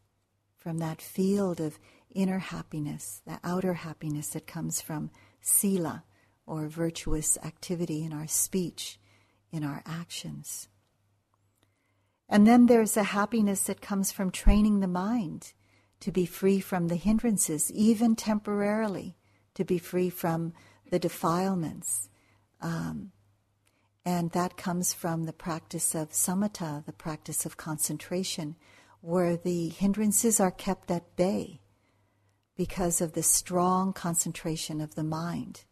[0.58, 1.78] from that field of
[2.10, 6.04] inner happiness, the outer happiness that comes from sila,
[6.48, 9.00] or virtuous activity in our speech,
[9.52, 10.70] in our actions.
[12.28, 15.54] And then there's a happiness that comes from training the mind
[16.00, 19.16] to be free from the hindrances, even temporarily,
[19.54, 20.52] to be free from
[20.90, 22.10] the defilements.
[22.60, 23.12] Um,
[24.08, 28.56] and that comes from the practice of samatha, the practice of concentration,
[29.02, 31.60] where the hindrances are kept at bay
[32.56, 35.66] because of the strong concentration of the mind.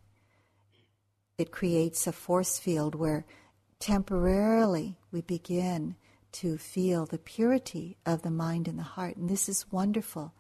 [1.38, 3.26] It creates a force field where
[3.80, 5.96] temporarily we begin
[6.34, 9.16] to feel the purity of the mind and the heart.
[9.16, 10.34] And this is wonderful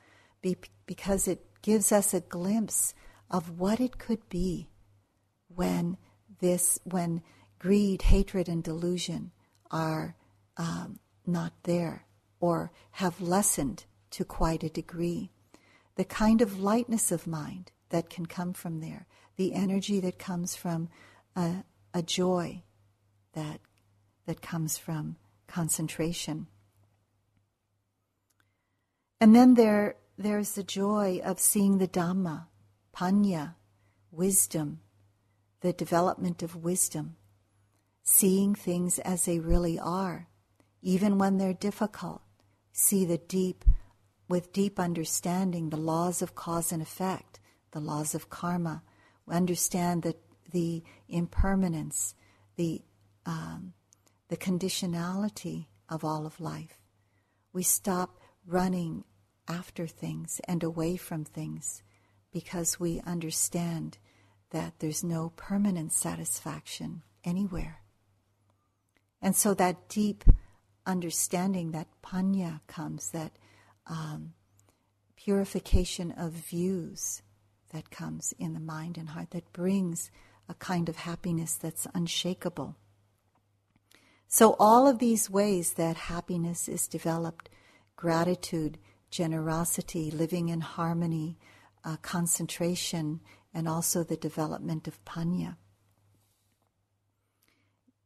[0.85, 2.93] because it gives us a glimpse
[3.31, 4.67] of what it could be
[5.47, 5.95] when
[6.41, 7.21] this, when
[7.65, 9.31] greed, hatred, and delusion
[9.71, 10.15] are
[10.55, 12.05] um, not there
[12.39, 15.31] or have lessened to quite a degree.
[15.95, 20.55] The kind of lightness of mind that can come from there, the energy that comes
[20.55, 20.89] from
[21.35, 22.61] a, a joy
[23.33, 23.61] that,
[24.27, 25.15] that comes from
[25.47, 26.45] concentration.
[29.19, 32.45] And then there, there's the joy of seeing the Dhamma,
[32.93, 33.55] Panna,
[34.11, 34.81] wisdom,
[35.61, 37.15] the development of wisdom,
[38.05, 40.29] seeing things as they really are,
[40.81, 42.21] even when they're difficult.
[42.71, 43.65] See the deep,
[44.29, 47.39] with deep understanding, the laws of cause and effect,
[47.71, 48.83] the laws of karma.
[49.27, 50.19] Understand that
[50.51, 52.13] the impermanence,
[52.55, 52.83] the
[53.25, 53.73] um,
[54.29, 56.79] the conditionality of all of life.
[57.53, 59.03] We stop running
[59.47, 61.81] after things and away from things
[62.31, 63.97] because we understand
[64.51, 67.81] that there's no permanent satisfaction anywhere.
[69.25, 70.23] And so that deep
[70.85, 73.31] understanding, that panna comes, that
[73.87, 74.33] um,
[75.15, 77.23] purification of views
[77.73, 80.11] that comes in the mind and heart that brings
[80.47, 82.75] a kind of happiness that's unshakable.
[84.27, 87.49] So, all of these ways that happiness is developed
[87.95, 88.77] gratitude,
[89.09, 91.39] generosity, living in harmony,
[91.83, 93.21] uh, concentration,
[93.55, 95.57] and also the development of panna.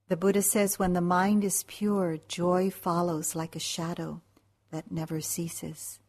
[0.10, 4.22] The Buddha says when the mind is pure, joy follows like a shadow
[4.72, 6.00] that never ceases.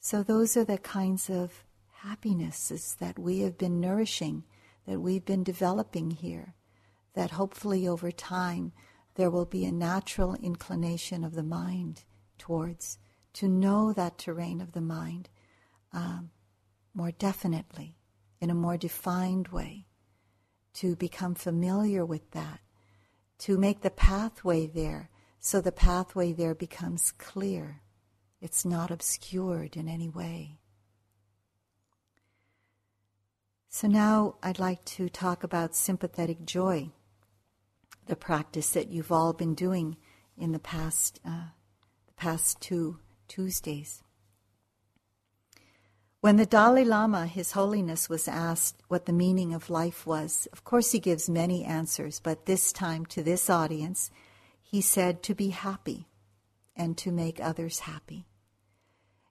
[0.00, 1.64] So, those are the kinds of
[2.02, 4.44] happinesses that we have been nourishing,
[4.86, 6.54] that we've been developing here
[7.14, 8.72] that hopefully over time
[9.14, 12.04] there will be a natural inclination of the mind
[12.38, 12.98] towards
[13.34, 15.28] to know that terrain of the mind
[15.92, 16.30] um,
[16.94, 17.96] more definitely,
[18.40, 19.86] in a more defined way,
[20.74, 22.60] to become familiar with that,
[23.38, 27.82] to make the pathway there so the pathway there becomes clear.
[28.40, 30.58] It's not obscured in any way.
[33.68, 36.90] So now I'd like to talk about sympathetic joy
[38.06, 39.96] the practice that you've all been doing
[40.36, 41.46] in the past uh,
[42.06, 42.98] the past two
[43.28, 44.02] Tuesdays.
[46.22, 50.62] When the Dalai Lama, His Holiness, was asked what the meaning of life was, of
[50.62, 54.08] course he gives many answers, but this time to this audience,
[54.60, 56.06] he said to be happy
[56.76, 58.28] and to make others happy.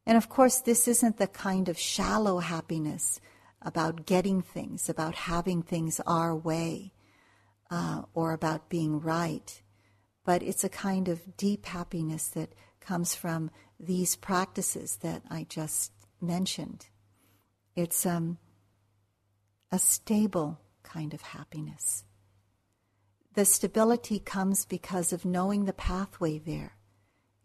[0.06, 3.22] And of course, this isn't the kind of shallow happiness
[3.62, 6.92] about getting things, about having things our way
[7.70, 9.62] uh, or about being right,
[10.26, 15.94] but it's a kind of deep happiness that comes from these practices that I just
[16.22, 16.88] mentioned.
[17.76, 18.38] It's um,
[19.72, 22.04] a stable kind of happiness.
[23.34, 26.78] The stability comes because of knowing the pathway there.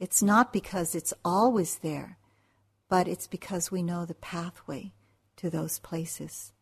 [0.01, 2.19] It's not because it's always there,
[2.89, 4.93] but it's because we know the pathway
[5.37, 6.53] to those places.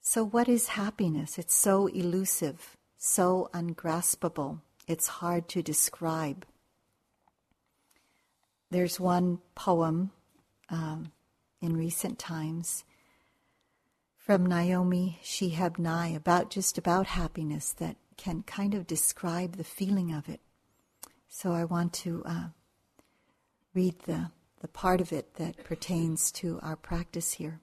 [0.00, 1.38] So, what is happiness?
[1.38, 6.44] It's so elusive, so ungraspable, it's hard to describe.
[8.72, 10.12] There's one poem
[10.70, 11.12] um,
[11.60, 12.84] in recent times
[14.16, 20.14] from Naomi Shihab Nye about just about happiness that can kind of describe the feeling
[20.14, 20.40] of it.
[21.28, 22.46] So I want to uh,
[23.74, 24.30] read the,
[24.62, 27.60] the part of it that pertains to our practice here.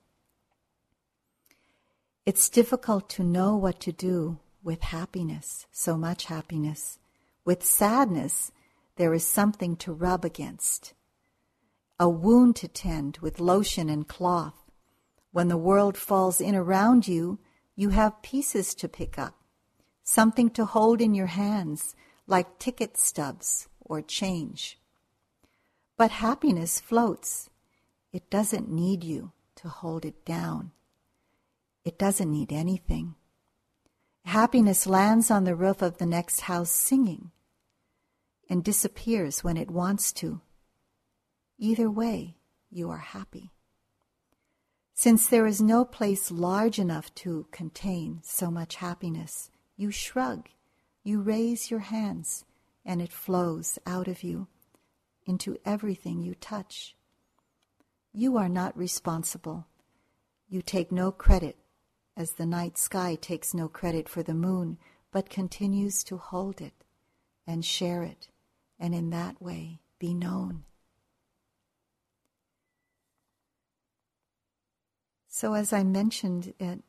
[2.23, 6.99] It's difficult to know what to do with happiness, so much happiness.
[7.45, 8.51] With sadness,
[8.97, 10.93] there is something to rub against,
[11.99, 14.59] a wound to tend with lotion and cloth
[15.31, 17.39] when the world falls in around you,
[17.75, 19.35] you have pieces to pick up,
[20.03, 21.95] something to hold in your hands,
[22.25, 24.79] like ticket stubs or change.
[25.97, 27.49] But happiness floats.
[28.11, 30.71] It doesn't need you to hold it down.
[31.85, 33.15] It doesn't need anything.
[34.25, 37.31] Happiness lands on the roof of the next house singing
[38.49, 40.41] and disappears when it wants to.
[41.61, 42.37] Either way,
[42.71, 43.51] you are happy.
[44.93, 50.47] Since there is no place large enough to contain so much happiness, you shrug,
[51.03, 52.45] you raise your hands,
[52.85, 54.47] and it flows out of you
[55.25, 56.95] into everything you touch.
[58.13, 59.67] You are not responsible.
[60.47, 61.57] You take no credit,
[62.15, 64.77] as the night sky takes no credit for the moon,
[65.11, 66.85] but continues to hold it
[67.45, 68.29] and share it,
[68.79, 70.63] and in that way be known.
[75.39, 76.83] So, as I mentioned, it,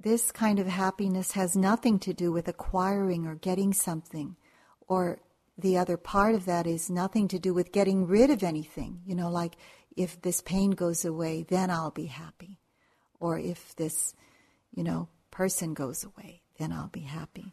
[0.00, 4.36] this kind of happiness has nothing to do with acquiring or getting something,
[4.88, 5.18] or
[5.58, 9.02] the other part of that is nothing to do with getting rid of anything.
[9.04, 9.56] You know, like
[9.94, 12.58] if this pain goes away, then I'll be happy.
[13.20, 14.14] Or if this,
[14.74, 17.52] you know, person goes away, then I'll be happy.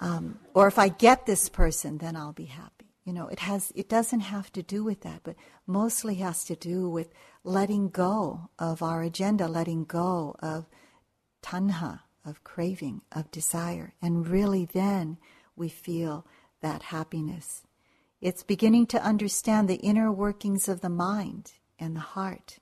[0.00, 2.77] Um, or if I get this person, then I'll be happy.
[3.08, 5.34] You know, it has it doesn't have to do with that, but
[5.66, 7.08] mostly has to do with
[7.42, 10.66] letting go of our agenda, letting go of
[11.42, 15.16] tanha, of craving, of desire, and really then
[15.56, 16.26] we feel
[16.60, 17.62] that happiness.
[18.20, 22.58] It's beginning to understand the inner workings of the mind and the heart,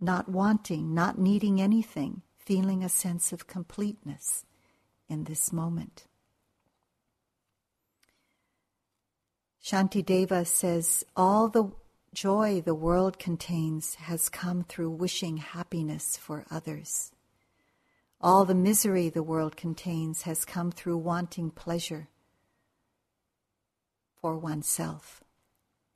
[0.00, 4.44] not wanting, not needing anything, feeling a sense of completeness
[5.08, 6.06] in this moment.
[9.62, 11.70] Shantideva says, All the
[12.14, 17.12] joy the world contains has come through wishing happiness for others.
[18.20, 22.08] All the misery the world contains has come through wanting pleasure
[24.20, 25.22] for oneself.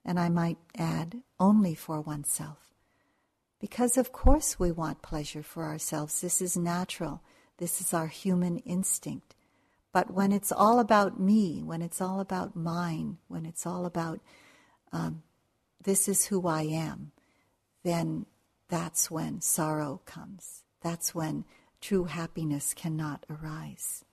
[0.04, 2.74] And I might add, only for oneself.
[3.60, 6.20] Because, of course, we want pleasure for ourselves.
[6.20, 7.22] This is natural.
[7.56, 9.34] This is our human instinct.
[9.94, 14.18] But when it's all about me, when it's all about mine, when it's all about
[14.92, 15.22] um,
[15.80, 17.12] this is who I am,
[17.84, 18.26] then
[18.68, 20.64] that's when sorrow comes.
[20.82, 21.44] That's when
[21.80, 24.04] true happiness cannot arise.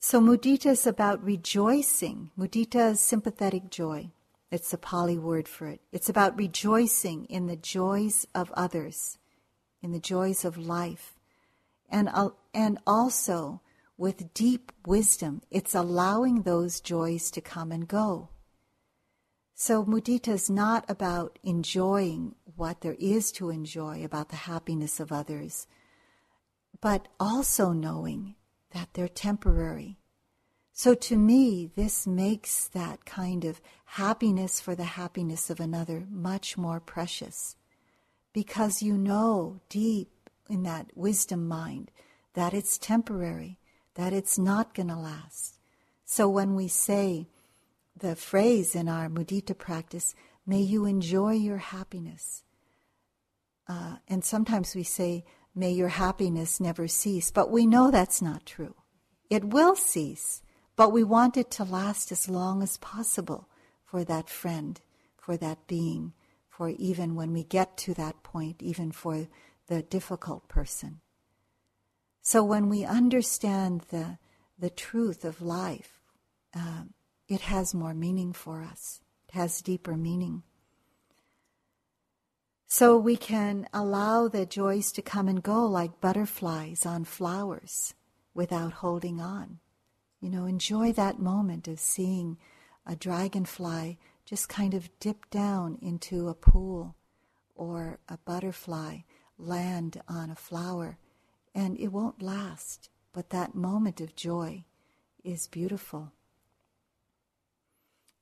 [0.00, 2.30] So mudita is about rejoicing.
[2.38, 4.10] Mudita is sympathetic joy.
[4.50, 5.80] It's a Pali word for it.
[5.92, 9.16] It's about rejoicing in the joys of others
[9.84, 11.14] in the joys of life.
[11.90, 13.60] And, uh, and also,
[13.98, 18.30] with deep wisdom, it's allowing those joys to come and go.
[19.54, 25.12] So, mudita is not about enjoying what there is to enjoy about the happiness of
[25.12, 25.66] others,
[26.80, 28.34] but also knowing
[28.72, 29.98] that they're temporary.
[30.72, 36.56] So, to me, this makes that kind of happiness for the happiness of another much
[36.56, 37.54] more precious
[38.34, 40.10] because you know deep
[40.50, 41.90] in that wisdom mind
[42.34, 43.58] that it's temporary,
[43.94, 45.58] that it's not going to last.
[46.04, 47.28] So when we say
[47.96, 50.14] the phrase in our mudita practice,
[50.44, 52.42] may you enjoy your happiness.
[53.68, 55.24] Uh, and sometimes we say,
[55.54, 57.30] may your happiness never cease.
[57.30, 58.74] But we know that's not true.
[59.30, 60.42] It will cease,
[60.76, 63.48] but we want it to last as long as possible
[63.84, 64.80] for that friend,
[65.16, 66.12] for that being,
[66.56, 69.26] for even when we get to that point, even for
[69.66, 71.00] the difficult person.
[72.22, 74.18] So when we understand the,
[74.56, 76.00] the truth of life,
[76.54, 76.84] uh,
[77.28, 79.00] it has more meaning for us.
[79.28, 80.44] It has deeper meaning.
[82.68, 87.94] So we can allow the joys to come and go like butterflies on flowers
[88.32, 89.58] without holding on.
[90.20, 92.38] You know, enjoy that moment of seeing
[92.86, 96.96] a dragonfly just kind of dip down into a pool
[97.54, 98.98] or a butterfly
[99.38, 100.98] land on a flower.
[101.54, 104.64] And it won't last, but that moment of joy
[105.22, 106.12] is beautiful.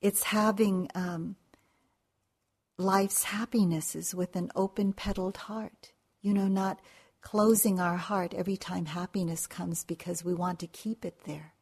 [0.01, 1.37] It's having um,
[2.77, 5.93] life's happinesses with an open petaled heart.
[6.21, 6.79] You know, not
[7.21, 11.52] closing our heart every time happiness comes because we want to keep it there.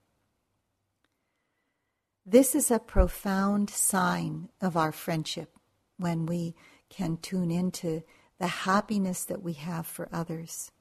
[2.26, 5.58] This is a profound sign of our friendship
[5.98, 6.56] when we
[6.90, 8.04] can tune into
[8.38, 10.72] the happiness that we have for others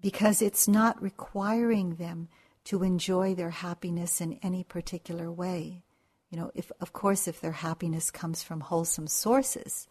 [0.00, 2.28] because it's not requiring them
[2.64, 5.82] to enjoy their happiness in any particular way.
[6.30, 9.86] You know, if of course if their happiness comes from wholesome sources,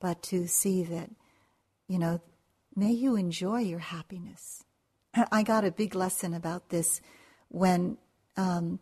[0.00, 1.10] but to see that,
[1.86, 2.20] you know,
[2.74, 4.64] may you enjoy your happiness.
[5.30, 7.00] I got a big lesson about this
[7.48, 7.98] when
[8.36, 8.80] um,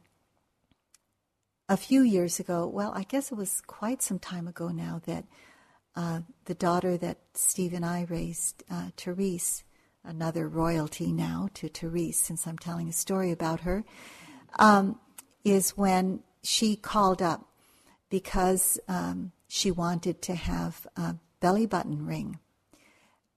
[1.72, 5.24] a few years ago, well, I guess it was quite some time ago now, that
[5.96, 9.64] uh, the daughter that Steve and I raised, uh, Therese,
[10.04, 13.84] another royalty now to Therese, since I'm telling a story about her,
[14.58, 15.00] um,
[15.44, 17.48] is when she called up
[18.10, 22.38] because um, she wanted to have a belly button ring.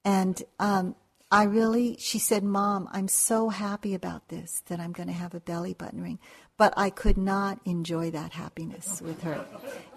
[0.04, 0.96] And um,
[1.32, 5.34] I really, she said, Mom, I'm so happy about this that I'm going to have
[5.34, 6.20] a belly button ring.
[6.58, 9.46] But I could not enjoy that happiness with her.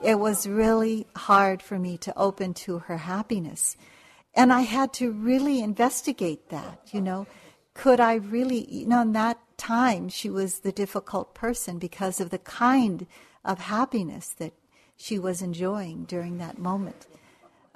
[0.02, 3.76] It was really hard for me to open to her happiness.
[4.34, 7.26] And I had to really investigate that, you know.
[7.74, 12.30] Could I really, you know, in that time, she was the difficult person because of
[12.30, 13.06] the kind
[13.44, 14.52] of happiness that
[14.96, 17.06] she was enjoying during that moment.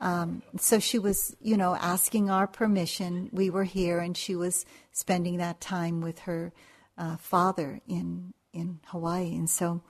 [0.03, 3.31] Um, so she was, you know, asking our permission.
[3.33, 6.53] We were here, and she was spending that time with her
[6.99, 9.35] uh, father in in Hawaii.
[9.35, 9.81] And so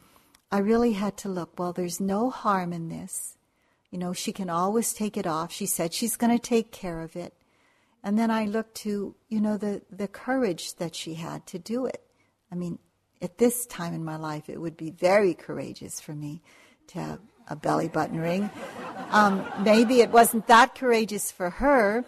[0.52, 1.58] I really had to look.
[1.58, 3.38] Well, there's no harm in this.
[3.90, 5.50] You know, she can always take it off.
[5.50, 7.32] She said she's going to take care of it.
[8.04, 11.86] And then I looked to, you know, the the courage that she had to do
[11.86, 12.02] it.
[12.50, 12.78] I mean,
[13.22, 16.42] at this time in my life, it would be very courageous for me
[16.88, 17.18] to
[17.48, 18.50] a belly button ring.
[19.10, 22.04] Um, maybe it wasn't that courageous for her,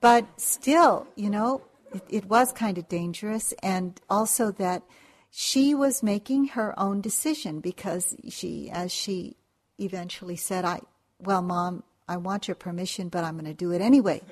[0.00, 1.62] but still, you know,
[1.92, 3.52] it, it was kind of dangerous.
[3.62, 4.82] And also that
[5.30, 9.36] she was making her own decision because she, as she
[9.78, 10.80] eventually said, I,
[11.18, 14.22] well, mom, I want your permission, but I'm going to do it anyway.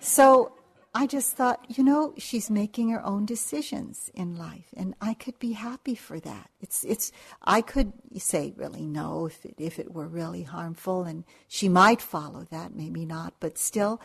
[0.00, 0.52] So
[0.94, 5.38] I just thought, you know, she's making her own decisions in life, and I could
[5.38, 6.50] be happy for that.
[6.60, 7.10] It's, it's.
[7.42, 12.02] I could say really no if it, if it were really harmful, and she might
[12.02, 14.02] follow that, maybe not, but still,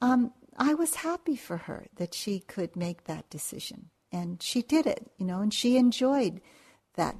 [0.00, 4.86] um, I was happy for her that she could make that decision, and she did
[4.86, 6.40] it, you know, and she enjoyed
[6.94, 7.16] that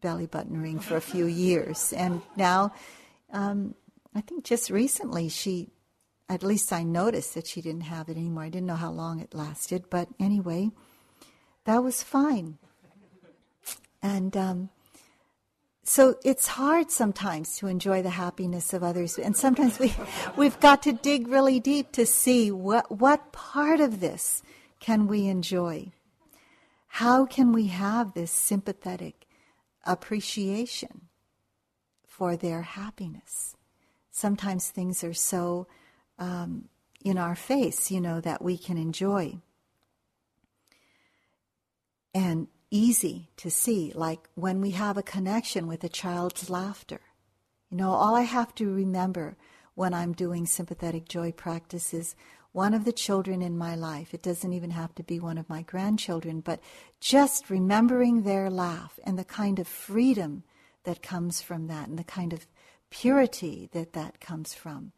[0.00, 2.72] belly button ring for a few years, and now,
[3.32, 3.76] um,
[4.12, 5.70] I think just recently she
[6.28, 8.44] at least I noticed that she didn't have it anymore.
[8.44, 10.70] I didn't know how long it lasted, but anyway,
[11.64, 12.58] that was fine.
[14.02, 14.68] And um,
[15.82, 19.94] so it's hard sometimes to enjoy the happiness of others, and sometimes we
[20.36, 24.42] we've got to dig really deep to see what what part of this
[24.80, 25.92] can we enjoy.
[26.88, 29.26] How can we have this sympathetic
[29.84, 31.08] appreciation
[32.06, 33.56] for their happiness?
[34.10, 35.66] Sometimes things are so
[36.18, 36.68] um,
[37.04, 39.38] in our face, you know, that we can enjoy.
[42.14, 47.00] And easy to see, like when we have a connection with a child's laughter.
[47.70, 49.36] You know, all I have to remember
[49.74, 52.16] when I'm doing sympathetic joy practice is
[52.52, 54.12] one of the children in my life.
[54.12, 56.60] It doesn't even have to be one of my grandchildren, but
[57.00, 60.42] just remembering their laugh and the kind of freedom
[60.84, 62.46] that comes from that and the kind of
[62.90, 64.92] purity that that comes from.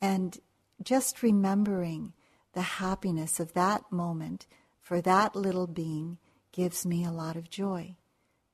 [0.00, 0.38] And
[0.82, 2.12] just remembering
[2.52, 4.46] the happiness of that moment
[4.80, 6.18] for that little being
[6.52, 7.96] gives me a lot of joy.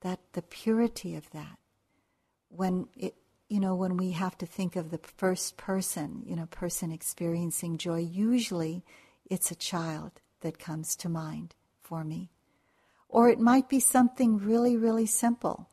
[0.02, 1.58] That the purity of that.
[2.48, 3.14] When it
[3.48, 7.78] you know, when we have to think of the first person, you know, person experiencing
[7.78, 8.84] joy, usually
[9.30, 12.30] it's a child that comes to mind for me.
[13.08, 15.68] Or it might be something really, really simple,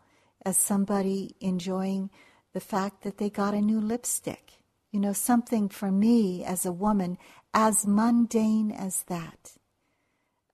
[0.45, 2.11] as somebody enjoying
[2.53, 4.59] the fact that they got a new lipstick
[4.93, 7.17] you know, something for me as a woman
[7.51, 9.53] as mundane as that.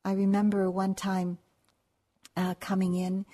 [0.06, 1.40] I remember one time
[2.38, 3.26] uh, coming in,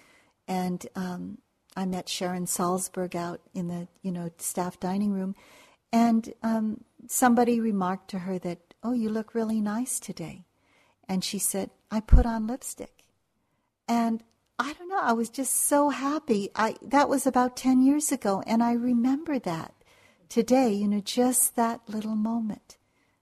[0.47, 1.37] and um,
[1.75, 5.35] I met Sharon Salzberg out in the you know staff dining room,
[5.93, 10.45] and um, somebody remarked to her that, "Oh, you look really nice today,"
[11.07, 13.03] and she said, "I put on lipstick,"
[13.87, 14.23] and
[14.57, 15.01] I don't know.
[15.01, 16.49] I was just so happy.
[16.55, 19.75] I that was about ten years ago, and I remember that
[20.29, 20.71] today.
[20.71, 22.77] You know, just that little moment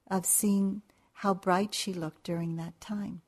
[0.09, 0.81] of seeing
[1.13, 3.21] how bright she looked during that time.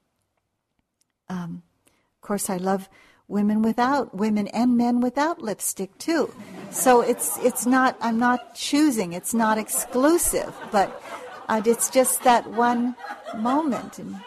[1.29, 2.89] Um, of course, I love
[3.27, 6.33] women without women and men without lipstick too.
[6.71, 9.13] So it's it's not I'm not choosing.
[9.13, 11.01] It's not exclusive, but
[11.47, 12.95] uh, it's just that one
[13.37, 13.99] moment.
[13.99, 14.19] And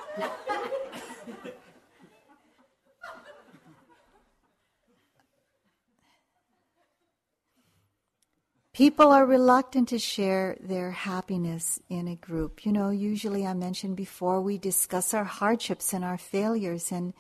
[8.78, 12.64] People are reluctant to share their happiness in a group.
[12.64, 17.12] You know, usually I mentioned before we discuss our hardships and our failures, and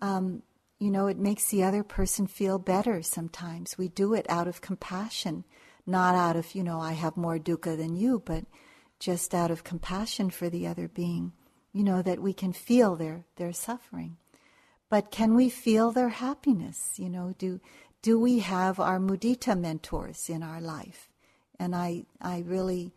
[0.00, 0.42] um,
[0.78, 3.76] you know, it makes the other person feel better sometimes.
[3.76, 5.44] We do it out of compassion,
[5.86, 8.46] not out of, you know, I have more dukkha than you, but
[8.98, 11.34] just out of compassion for the other being,
[11.74, 14.16] you know, that we can feel their, their suffering.
[14.88, 16.94] But can we feel their happiness?
[16.96, 17.60] You know, do,
[18.02, 21.08] do we have our mudita mentors in our life?
[21.58, 22.92] And I, I really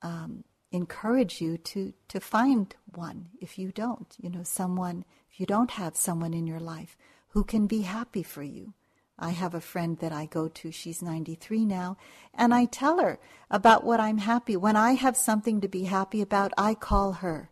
[0.00, 4.14] um, encourage you to, to find one if you don't.
[4.20, 6.96] You know, someone, if you don't have someone in your life
[7.28, 8.72] who can be happy for you.
[9.18, 11.96] I have a friend that I go to, she's 93 now,
[12.34, 13.18] and I tell her
[13.50, 14.56] about what I'm happy.
[14.56, 17.50] When I have something to be happy about, I call her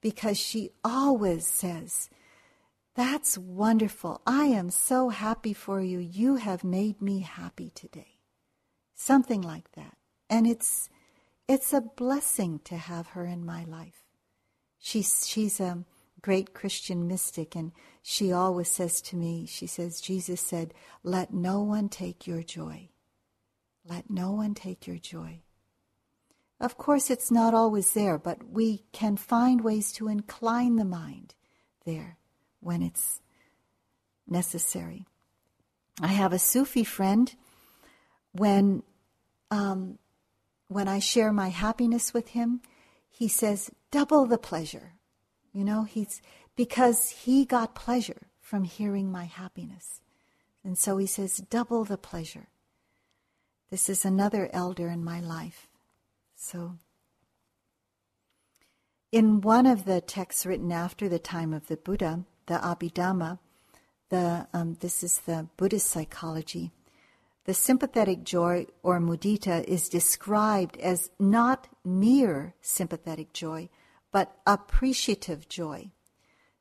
[0.00, 2.10] because she always says,
[2.96, 4.22] that's wonderful.
[4.26, 5.98] I am so happy for you.
[5.98, 8.20] You have made me happy today.
[8.94, 9.98] Something like that.
[10.30, 10.88] And it's
[11.46, 14.02] it's a blessing to have her in my life.
[14.78, 15.84] She's she's a
[16.22, 17.72] great Christian mystic and
[18.02, 20.72] she always says to me, she says Jesus said,
[21.02, 22.88] "Let no one take your joy.
[23.84, 25.42] Let no one take your joy."
[26.58, 31.34] Of course, it's not always there, but we can find ways to incline the mind
[31.84, 32.16] there
[32.60, 33.20] when it's
[34.26, 35.06] necessary.
[36.00, 37.34] I have a Sufi friend.
[38.32, 38.82] When
[39.50, 39.98] um,
[40.68, 42.60] when I share my happiness with him,
[43.08, 44.94] he says double the pleasure.
[45.52, 46.20] You know, he's
[46.54, 50.00] because he got pleasure from hearing my happiness,
[50.62, 52.48] and so he says double the pleasure.
[53.70, 55.68] This is another elder in my life.
[56.36, 56.76] So,
[59.10, 63.38] in one of the texts written after the time of the Buddha, the Abhidhamma,
[64.08, 66.72] the, um, this is the Buddhist psychology,
[67.44, 73.68] the sympathetic joy or mudita is described as not mere sympathetic joy,
[74.10, 75.90] but appreciative joy.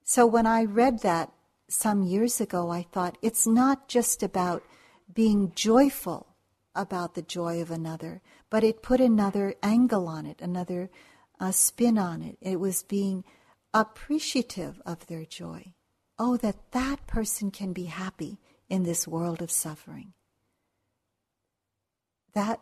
[0.04, 1.32] So when I read that
[1.68, 4.64] some years ago, I thought it's not just about
[5.12, 6.28] being joyful
[6.76, 10.90] about the joy of another, but it put another angle on it, another
[11.40, 12.38] uh, spin on it.
[12.42, 13.24] It was being
[13.74, 15.74] appreciative of their joy.
[16.18, 18.40] Oh, that that person can be happy
[18.70, 20.14] in this world of suffering.
[22.34, 22.60] That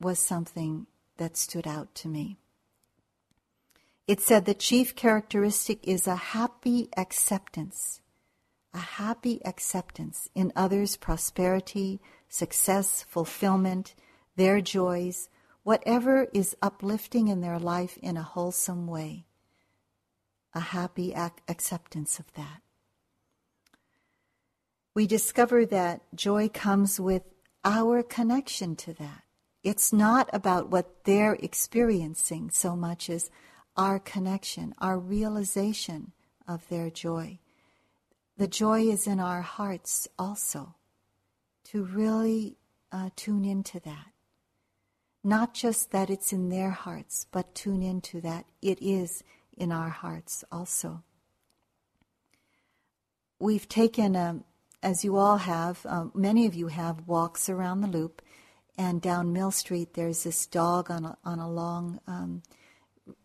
[0.00, 0.86] was something
[1.18, 2.38] that stood out to me.
[4.06, 8.00] It said the chief characteristic is a happy acceptance,
[8.74, 13.94] a happy acceptance in others' prosperity, success, fulfillment,
[14.36, 15.28] their joys,
[15.62, 19.26] whatever is uplifting in their life in a wholesome way
[20.54, 22.62] a happy ac- acceptance of that.
[24.94, 27.22] We discover that joy comes with
[27.64, 29.22] our connection to that.
[29.62, 33.30] It's not about what they're experiencing so much as
[33.76, 36.12] our connection, our realization
[36.48, 37.38] of their joy.
[38.36, 40.74] The joy is in our hearts also,
[41.64, 42.56] to really
[42.90, 44.06] uh, tune into that.
[45.22, 49.22] Not just that it's in their hearts, but tune into that it is
[49.56, 51.04] in our hearts also.
[53.38, 54.44] We've taken, a, um,
[54.82, 58.22] as you all have, um, many of you have, walks around the loop,
[58.78, 62.42] and down Mill Street there's this dog on a, on a long um,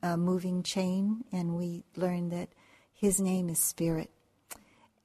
[0.04, 2.50] uh, moving chain, and we learned that
[2.94, 4.12] his name is Spirit.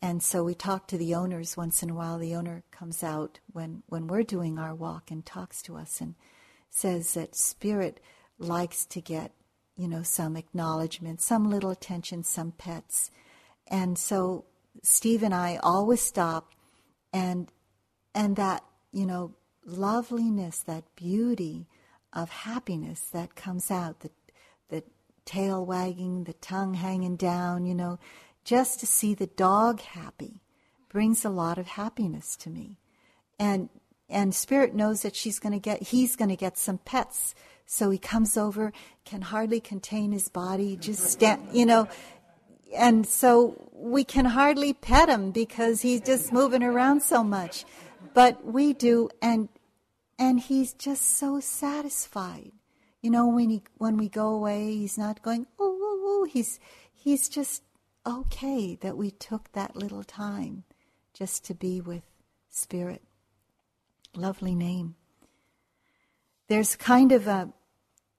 [0.02, 2.18] And so we talk to the owners once in a while.
[2.18, 6.14] The owner comes out when, when we're doing our walk and talks to us and
[6.70, 8.00] says that Spirit
[8.38, 9.32] likes to get
[9.80, 13.10] you know, some acknowledgement, some little attention, some pets.
[13.66, 14.44] And so
[14.82, 16.52] Steve and I always stop
[17.12, 17.50] and
[18.14, 21.68] and that, you know, loveliness, that beauty
[22.12, 24.10] of happiness that comes out, the
[24.68, 24.84] the
[25.24, 27.98] tail wagging, the tongue hanging down, you know,
[28.44, 30.42] just to see the dog happy
[30.88, 32.78] brings a lot of happiness to me.
[33.38, 33.68] And
[34.08, 37.34] and spirit knows that she's going to get he's going to get some pets.
[37.64, 38.72] So he comes over,
[39.04, 41.86] can hardly contain his body, just stand, you know,
[42.76, 47.64] and so we can hardly pet him because he's just moving around so much.
[48.14, 49.48] But we do and
[50.18, 52.52] and he's just so satisfied.
[53.00, 56.26] You know, when he when we go away, he's not going, oh.
[56.30, 56.60] He's
[56.92, 57.62] he's just
[58.06, 60.64] okay that we took that little time
[61.12, 62.02] just to be with
[62.50, 63.02] spirit.
[64.14, 64.96] Lovely name.
[66.48, 67.52] There's kind of a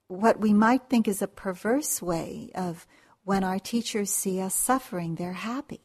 [0.08, 2.86] what we might think is a perverse way of
[3.24, 5.80] when our teachers see us suffering, they're happy.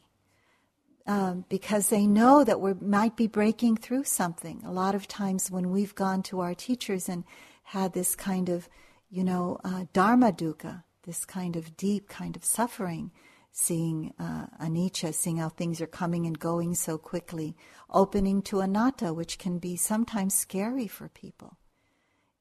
[1.06, 4.62] Um, because they know that we might be breaking through something.
[4.66, 7.24] A lot of times when we've gone to our teachers and
[7.62, 8.68] had this kind of,
[9.08, 13.10] you know, uh, dharma dukkha, this kind of deep kind of suffering,
[13.50, 17.56] seeing uh, anicca, seeing how things are coming and going so quickly,
[17.88, 21.56] opening to anatta, which can be sometimes scary for people.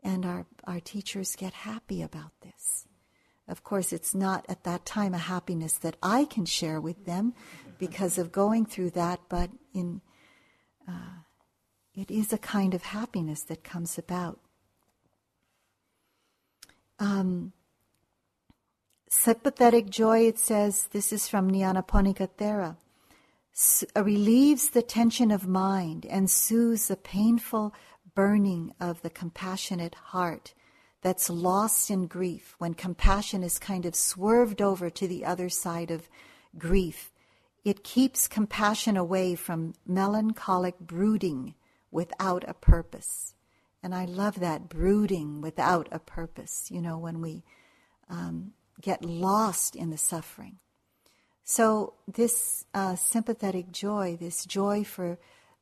[0.04, 2.86] And our, our teachers get happy about this.
[3.48, 7.34] Of course, it's not at that time a happiness that I can share with them
[7.78, 10.02] because of going through that, but in
[10.88, 11.22] uh,
[11.96, 14.40] it is a kind of happiness that comes about.
[17.00, 17.54] Um,
[19.10, 22.78] sympathetic joy, it says, this is from Nyanaponika Thera,
[23.96, 27.74] relieves the tension of mind and soothes the painful
[28.14, 30.54] burning of the compassionate heart
[31.08, 35.90] that's lost in grief when compassion is kind of swerved over to the other side
[35.90, 36.10] of
[36.58, 37.14] grief.
[37.64, 41.56] It keeps compassion away from melancholic brooding
[41.92, 43.36] without a purpose.
[43.82, 47.46] And I love that brooding without a purpose, you know, when we
[48.10, 48.52] um,
[48.82, 50.58] get lost in the suffering.
[51.46, 55.20] So, this uh, sympathetic joy, this joy for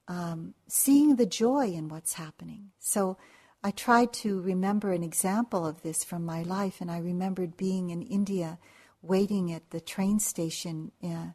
[0.08, 2.72] um, seeing the joy in what's happening.
[2.80, 3.18] So,
[3.66, 7.90] I tried to remember an example of this from my life, and I remembered being
[7.90, 8.60] in India
[9.02, 11.30] waiting at the train station uh,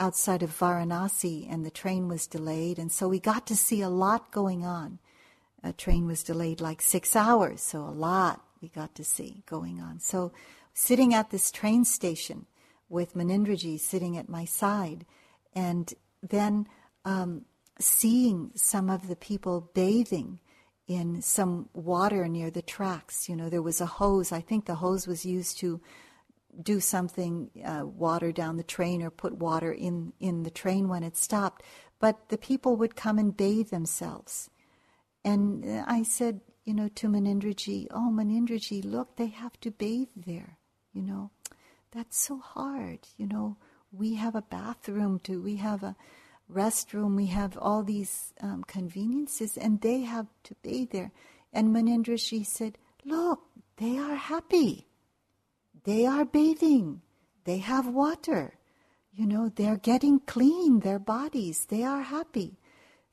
[0.00, 3.88] outside of Varanasi, and the train was delayed, and so we got to see a
[3.88, 4.98] lot going on.
[5.62, 9.80] A train was delayed like six hours, so a lot we got to see going
[9.80, 10.00] on.
[10.00, 10.32] So
[10.72, 12.46] sitting at this train station
[12.88, 15.06] with Munindraji sitting at my side,
[15.54, 16.66] and then
[17.04, 17.44] um,
[17.78, 20.40] seeing some of the people bathing
[20.86, 23.28] in some water near the tracks.
[23.28, 24.32] You know, there was a hose.
[24.32, 25.80] I think the hose was used to
[26.62, 31.02] do something, uh, water down the train or put water in, in the train when
[31.02, 31.62] it stopped.
[31.98, 34.50] But the people would come and bathe themselves.
[35.24, 40.58] And I said, you know, to Munindraji, oh, Munindraji, look, they have to bathe there
[40.94, 41.30] you know
[41.92, 43.56] that's so hard you know
[43.92, 45.94] we have a bathroom too we have a
[46.52, 51.12] restroom we have all these um, conveniences and they have to bathe there.
[51.52, 53.40] And Munindraji said look
[53.76, 54.86] they are happy.
[55.84, 57.02] They are bathing.
[57.44, 58.58] They have water.
[59.12, 61.66] You know they're getting clean their bodies.
[61.66, 62.58] They are happy.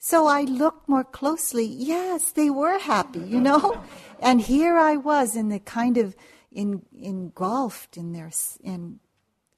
[0.04, 1.66] So I looked more closely.
[1.66, 3.84] Yes, they were happy, you know?
[4.20, 6.16] and here I was in the kind of
[6.52, 8.32] in, engulfed in their
[8.64, 9.00] in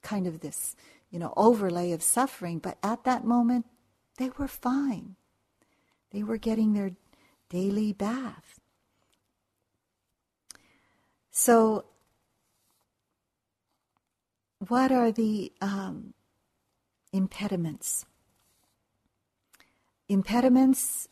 [0.02, 0.76] kind of this
[1.14, 3.66] you know overlay of suffering but at that moment
[4.16, 5.14] they were fine.
[6.10, 6.92] They were getting their
[7.48, 8.60] daily bath.
[11.30, 11.86] So
[14.58, 16.14] what are the um,
[17.12, 18.06] impediments?
[20.08, 21.08] Impediments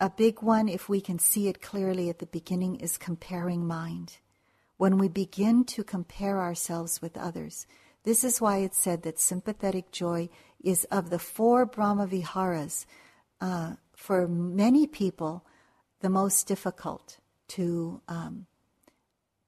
[0.00, 4.18] a big one if we can see it clearly at the beginning is comparing mind.
[4.76, 7.66] When we begin to compare ourselves with others.
[8.04, 10.28] This is why it's said that sympathetic joy
[10.62, 12.86] is of the four Brahma Viharas,
[13.40, 15.44] uh, for many people,
[16.00, 18.46] the most difficult to, um,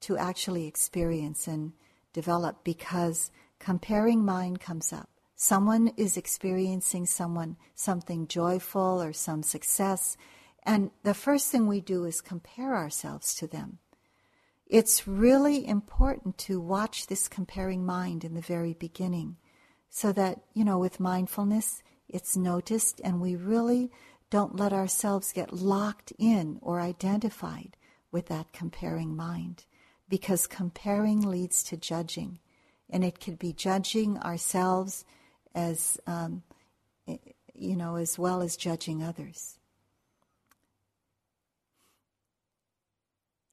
[0.00, 1.72] to actually experience and
[2.14, 5.10] develop because comparing mind comes up.
[5.34, 10.16] Someone is experiencing someone something joyful or some success,
[10.62, 13.78] and the first thing we do is compare ourselves to them.
[14.66, 19.36] It's really important to watch this comparing mind in the very beginning
[19.88, 23.90] so that, you know, with mindfulness, it's noticed and we really
[24.28, 27.76] don't let ourselves get locked in or identified
[28.10, 29.64] with that comparing mind
[30.08, 32.40] because comparing leads to judging.
[32.90, 35.04] And it could be judging ourselves
[35.54, 36.42] as, um,
[37.06, 39.55] you know, as well as judging others.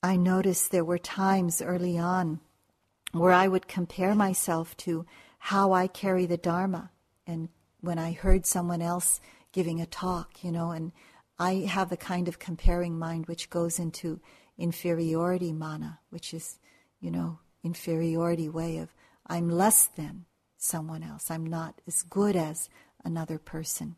[0.03, 2.41] I noticed there were times early on
[3.13, 5.05] where I would compare myself to
[5.39, 6.91] how I carry the Dharma
[7.25, 7.47] and
[7.79, 9.21] when I heard someone else
[9.53, 10.91] giving a talk, you know, and
[11.39, 14.19] I have the kind of comparing mind which goes into
[14.57, 16.59] inferiority mana, which is,
[16.99, 18.93] you know, inferiority way of
[19.25, 20.25] I'm less than
[20.57, 21.31] someone else.
[21.31, 22.69] I'm not as good as
[23.05, 23.95] another person.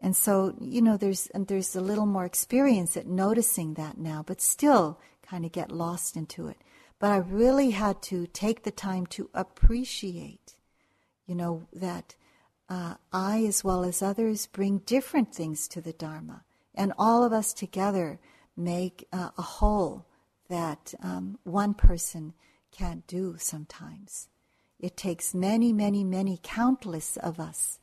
[0.00, 4.40] And so, you know, there's there's a little more experience at noticing that now, but
[4.40, 6.56] still kind of get lost into it.
[6.98, 10.56] But I really had to take the time to appreciate,
[11.26, 12.14] you know, that
[12.68, 16.44] uh, I, as well as others, bring different things to the Dharma.
[16.74, 18.20] And all of us together
[18.56, 20.06] make uh, a whole
[20.48, 22.34] that um, one person
[22.70, 24.28] can't do sometimes.
[24.78, 27.78] It takes many, many, many, countless of us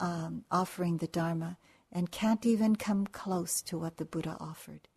[0.00, 1.58] um, offering the Dharma
[1.92, 4.88] and can't even come close to what the Buddha offered.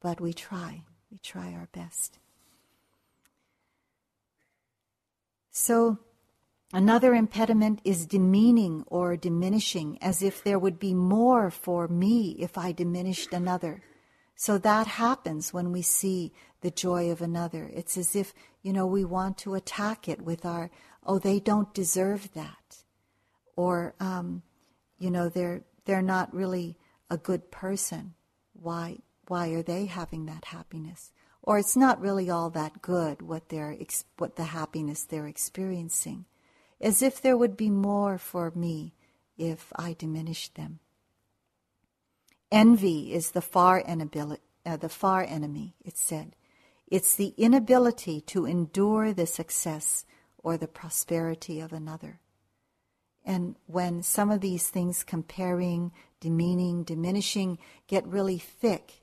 [0.00, 2.18] But we try, we try our best.
[5.50, 5.98] So,
[6.72, 12.58] Another impediment is demeaning or diminishing, as if there would be more for me if
[12.58, 13.82] I diminished another.
[14.34, 16.32] So that happens when we see
[16.62, 17.70] the joy of another.
[17.72, 20.70] It's as if, you know, we want to attack it with our,
[21.06, 22.84] oh, they don't deserve that.
[23.56, 24.42] Or, um,
[24.98, 26.76] you know, they're, they're not really
[27.10, 28.14] a good person.
[28.52, 31.12] Why, why are they having that happiness?
[31.42, 33.76] Or it's not really all that good what they're,
[34.18, 36.26] what the happiness they're experiencing
[36.80, 38.94] as if there would be more for me
[39.38, 40.80] if I diminished them.
[42.50, 46.36] Envy is the far, enemy, uh, the far enemy, it said.
[46.86, 50.04] It's the inability to endure the success
[50.38, 52.20] or the prosperity of another.
[53.26, 57.58] And when some of these things, comparing, demeaning, diminishing,
[57.88, 59.02] get really thick,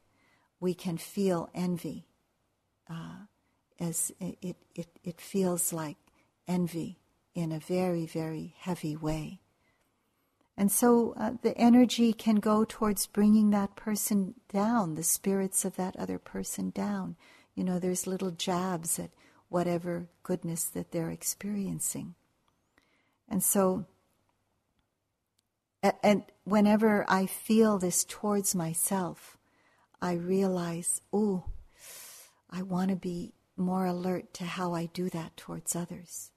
[0.61, 2.07] we can feel envy.
[2.89, 3.25] Uh,
[3.79, 5.97] as it, it, it, feels like
[6.47, 6.99] envy
[7.35, 9.39] in a very, very heavy way.
[10.55, 15.75] And so uh, the energy can go towards bringing that person down, the spirits of
[15.75, 17.15] that other person down.
[17.55, 19.09] You know, there's little jabs at
[19.49, 22.15] whatever goodness that they're experiencing.
[23.27, 23.85] And so,
[26.01, 29.37] and whenever I feel this towards myself,
[30.01, 31.45] I realize, oh,
[32.49, 36.31] I want to be more alert to how I do that towards others.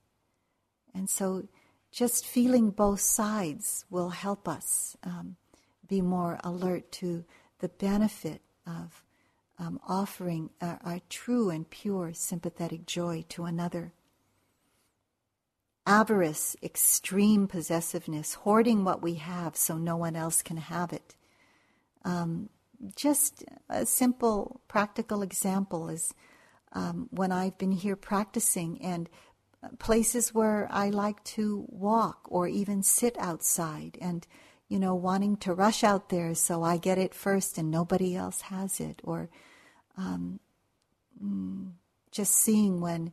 [0.95, 1.49] And so
[1.93, 5.37] just feeling both sides will help us um,
[5.87, 7.25] be more alert to
[7.61, 9.05] the benefit of
[9.59, 13.93] um, offering our, our true and pure sympathetic joy to another.
[15.87, 21.15] Avarice, extreme possessiveness, hoarding what we have so no one else can have it.
[22.05, 22.51] Um,
[22.97, 26.13] just a simple practical example is
[26.73, 29.09] um, when I've been here practicing and
[29.79, 34.27] places where I like to walk or even sit outside and,
[34.69, 38.43] you know, wanting to rush out there so I get it first and nobody else
[38.43, 39.01] has it.
[39.05, 39.31] Or
[39.97, 40.41] um,
[41.23, 41.73] mm,
[42.11, 43.13] just seeing when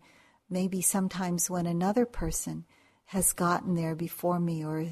[0.54, 2.66] maybe sometimes when another person
[3.06, 4.86] has gotten there before me or,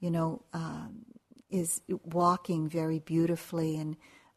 [0.00, 1.04] you know, um,
[1.50, 3.96] is walking very beautifully and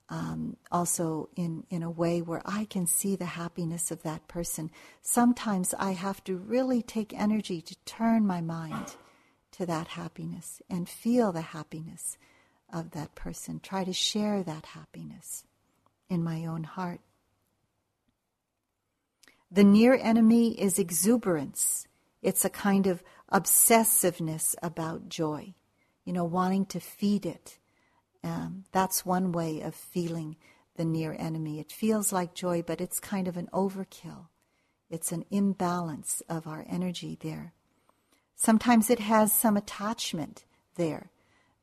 [0.10, 4.72] um, also in, in a way where I can see the happiness of that person.
[5.02, 8.96] Sometimes I have to really take energy to turn my mind
[9.52, 12.18] to that happiness and feel the happiness
[12.74, 15.46] of that person, try to share that happiness
[16.10, 17.02] in my own heart.
[19.52, 21.88] The near enemy is exuberance.
[22.22, 25.54] It's a kind of obsessiveness about joy,
[26.06, 27.60] you know, wanting to feed it
[28.24, 30.36] um, that's one way of feeling
[30.76, 31.60] the near enemy.
[31.60, 34.28] It feels like joy, but it's kind of an overkill.
[34.90, 37.54] It's an imbalance of our energy there.
[38.36, 40.46] Sometimes it has some attachment
[40.76, 41.10] there.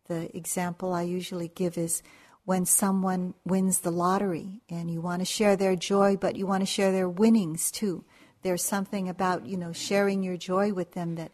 [0.06, 2.02] The example I usually give is
[2.48, 6.62] when someone wins the lottery and you want to share their joy, but you want
[6.62, 8.02] to share their winnings too.
[8.40, 11.30] There's something about, you know, sharing your joy with them that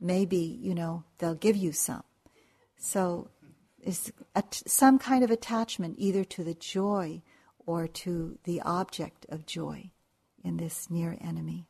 [0.00, 2.02] maybe, you know, they'll give you some.
[2.78, 3.30] So
[3.80, 4.12] is
[4.66, 7.22] some kind of attachment either to the joy
[7.64, 9.92] or to the object of joy
[10.42, 11.68] in this near enemy.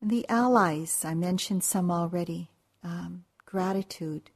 [0.00, 2.50] the allies, I mentioned some already.
[2.84, 4.30] Um, gratitude,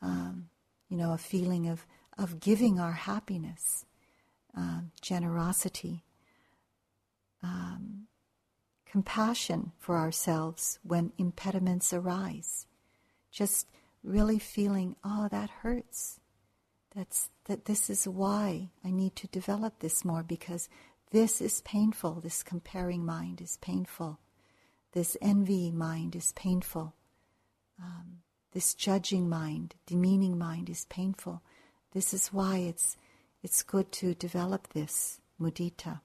[0.00, 0.48] um,
[0.92, 1.86] you know, a feeling of,
[2.18, 3.86] of giving our happiness,
[4.54, 6.04] um, generosity,
[7.42, 8.08] um,
[8.84, 12.66] compassion for ourselves when impediments arise.
[13.30, 13.68] Just
[14.04, 16.20] really feeling, oh, that hurts.
[16.94, 20.68] That's that this is why I need to develop this more because
[21.10, 22.20] this is painful.
[22.20, 24.20] This comparing mind is painful.
[24.92, 26.94] This envy mind is painful.
[27.80, 28.21] um,
[28.52, 31.42] this judging mind, demeaning mind is painful.
[31.92, 32.96] This is why it's,
[33.42, 36.00] it's good to develop this mudita.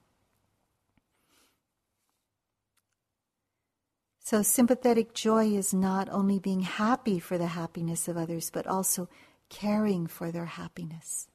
[4.20, 9.08] So, sympathetic joy is not only being happy for the happiness of others, but also
[9.48, 11.28] caring for their happiness.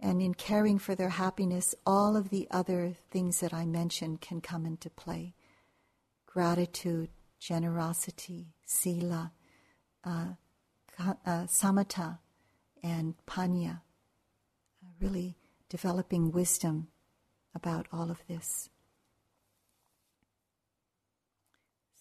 [0.00, 4.40] And in caring for their happiness, all of the other things that I mentioned can
[4.40, 5.34] come into play
[6.26, 9.30] gratitude, generosity, sila,
[10.04, 10.34] uh,
[10.98, 12.18] uh, samatha,
[12.82, 13.82] and panna.
[14.82, 15.36] Uh, really
[15.68, 16.88] developing wisdom
[17.54, 18.68] about all of this.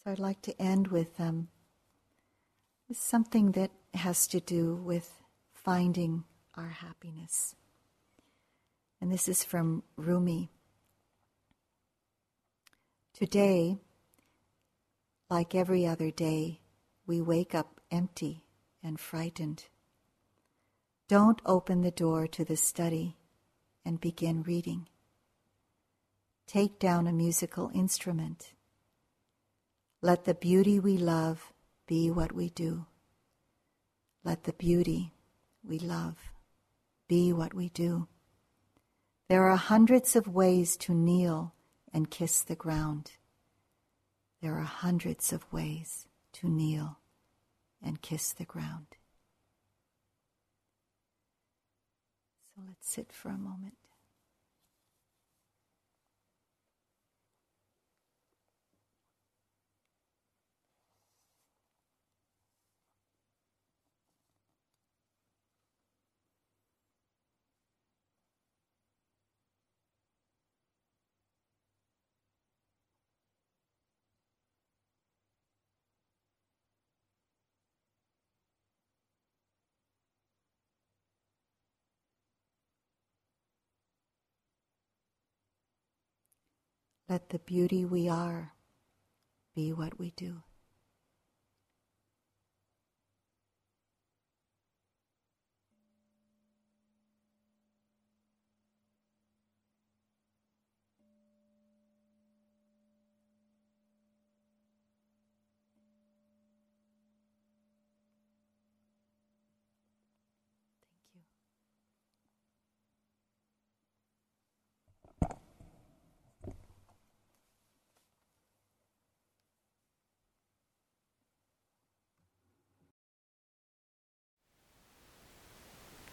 [0.03, 1.47] So I'd like to end with, um,
[2.91, 5.21] something that has to do with
[5.53, 6.23] finding
[6.55, 7.55] our happiness.
[9.01, 10.49] And this is from Rumi.
[13.13, 13.77] Today,
[15.29, 16.61] like every other day,
[17.05, 18.43] we wake up empty
[18.83, 19.67] and frightened.
[21.07, 23.15] Don't open the door to the study
[23.85, 24.89] and begin reading.
[26.47, 28.53] Take down a musical instrument
[30.03, 31.53] let the beauty we love
[31.87, 32.87] be what we do.
[34.25, 35.13] Let the beauty
[35.63, 36.17] we love
[37.07, 38.09] be what we do.
[39.29, 41.53] There are hundreds of ways to kneel
[41.93, 43.11] and kiss the ground.
[44.41, 46.99] There are hundreds of ways to kneel
[47.83, 48.87] and kiss the ground.
[52.55, 53.75] So let's sit for a moment.
[87.13, 88.53] Let the beauty we are
[89.53, 90.41] be what we do.